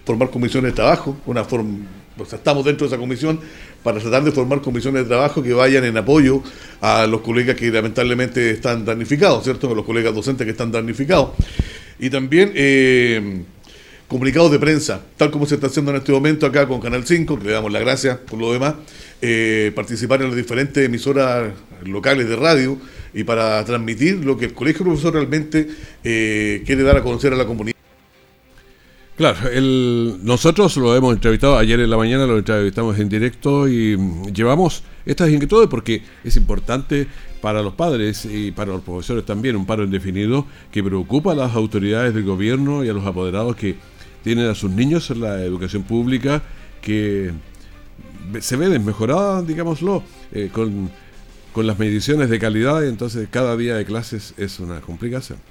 formar 0.04 0.30
comisiones 0.30 0.72
de 0.72 0.76
trabajo, 0.76 1.16
una 1.26 1.44
forma, 1.44 1.78
sea, 2.26 2.38
estamos 2.38 2.64
dentro 2.64 2.86
de 2.86 2.94
esa 2.94 3.00
comisión 3.00 3.40
para 3.82 3.98
tratar 3.98 4.24
de 4.24 4.32
formar 4.32 4.60
comisiones 4.60 5.02
de 5.02 5.08
trabajo 5.08 5.42
que 5.42 5.52
vayan 5.52 5.84
en 5.84 5.96
apoyo 5.96 6.42
a 6.80 7.06
los 7.06 7.20
colegas 7.22 7.56
que 7.56 7.70
lamentablemente 7.70 8.50
están 8.50 8.84
damnificados, 8.84 9.44
¿cierto? 9.44 9.70
A 9.70 9.74
los 9.74 9.84
colegas 9.84 10.14
docentes 10.14 10.44
que 10.44 10.50
están 10.50 10.70
damnificados. 10.70 11.30
Y 11.98 12.10
también 12.10 12.52
eh, 12.54 13.42
comunicados 14.10 14.50
de 14.50 14.58
prensa, 14.58 15.02
tal 15.16 15.30
como 15.30 15.46
se 15.46 15.54
está 15.54 15.68
haciendo 15.68 15.92
en 15.92 15.98
este 15.98 16.10
momento 16.10 16.44
acá 16.44 16.66
con 16.66 16.80
Canal 16.80 17.06
5, 17.06 17.38
que 17.38 17.44
le 17.44 17.52
damos 17.52 17.70
las 17.70 17.80
gracias 17.80 18.18
por 18.18 18.40
lo 18.40 18.52
demás, 18.52 18.74
eh, 19.22 19.70
participar 19.74 20.20
en 20.22 20.28
las 20.28 20.36
diferentes 20.36 20.84
emisoras 20.84 21.52
locales 21.84 22.28
de 22.28 22.34
radio 22.34 22.76
y 23.14 23.22
para 23.22 23.64
transmitir 23.64 24.24
lo 24.24 24.36
que 24.36 24.46
el 24.46 24.52
colegio 24.52 24.84
profesor 24.84 25.14
realmente 25.14 25.68
eh, 26.02 26.62
quiere 26.66 26.82
dar 26.82 26.96
a 26.96 27.02
conocer 27.02 27.32
a 27.32 27.36
la 27.36 27.46
comunidad. 27.46 27.79
Claro, 29.20 29.50
el, 29.50 30.18
nosotros 30.22 30.78
lo 30.78 30.96
hemos 30.96 31.12
entrevistado 31.12 31.58
ayer 31.58 31.78
en 31.78 31.90
la 31.90 31.98
mañana, 31.98 32.24
lo 32.24 32.38
entrevistamos 32.38 32.98
en 32.98 33.10
directo 33.10 33.68
y 33.68 33.94
mm, 33.94 34.32
llevamos 34.32 34.82
estas 35.04 35.28
inquietudes 35.28 35.68
porque 35.68 36.02
es 36.24 36.36
importante 36.36 37.06
para 37.42 37.60
los 37.60 37.74
padres 37.74 38.24
y 38.24 38.50
para 38.50 38.72
los 38.72 38.80
profesores 38.80 39.26
también 39.26 39.56
un 39.56 39.66
paro 39.66 39.84
indefinido 39.84 40.46
que 40.72 40.82
preocupa 40.82 41.32
a 41.32 41.34
las 41.34 41.54
autoridades 41.54 42.14
del 42.14 42.24
gobierno 42.24 42.82
y 42.82 42.88
a 42.88 42.94
los 42.94 43.04
apoderados 43.04 43.56
que 43.56 43.76
tienen 44.24 44.48
a 44.48 44.54
sus 44.54 44.70
niños 44.70 45.10
en 45.10 45.20
la 45.20 45.42
educación 45.42 45.82
pública 45.82 46.42
que 46.80 47.30
se 48.40 48.56
ve 48.56 48.70
desmejorada, 48.70 49.42
digámoslo, 49.42 50.02
eh, 50.32 50.48
con, 50.50 50.90
con 51.52 51.66
las 51.66 51.78
mediciones 51.78 52.30
de 52.30 52.38
calidad, 52.38 52.86
entonces 52.86 53.28
cada 53.30 53.54
día 53.58 53.76
de 53.76 53.84
clases 53.84 54.32
es 54.38 54.60
una 54.60 54.80
complicación. 54.80 55.49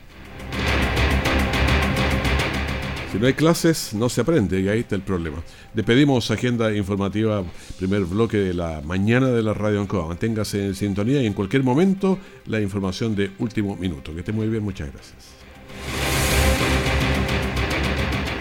Si 3.12 3.18
no 3.18 3.26
hay 3.26 3.34
clases, 3.34 3.96
no 3.96 4.08
se 4.08 4.22
aprende 4.22 4.62
y 4.62 4.68
ahí 4.68 4.82
está 4.82 4.94
el 4.96 5.02
problema. 5.02 5.38
Despedimos 5.74 6.30
agenda 6.30 6.72
informativa, 6.76 7.44
primer 7.80 8.04
bloque 8.06 8.38
de 8.38 8.54
la 8.54 8.82
mañana 8.82 9.30
de 9.30 9.42
la 9.42 9.56
Radio 9.56 9.82
Ancoa. 9.82 10.08
Manténgase 10.08 10.68
en 10.68 10.76
sintonía 10.76 11.20
y 11.24 11.26
en 11.26 11.34
cualquier 11.34 11.64
momento 11.64 12.20
la 12.46 12.62
información 12.62 13.16
de 13.16 13.32
último 13.40 13.76
minuto. 13.76 14.14
Que 14.14 14.20
esté 14.20 14.32
muy 14.32 14.48
bien, 14.48 14.64
muchas 14.64 14.94
gracias. 14.94 15.29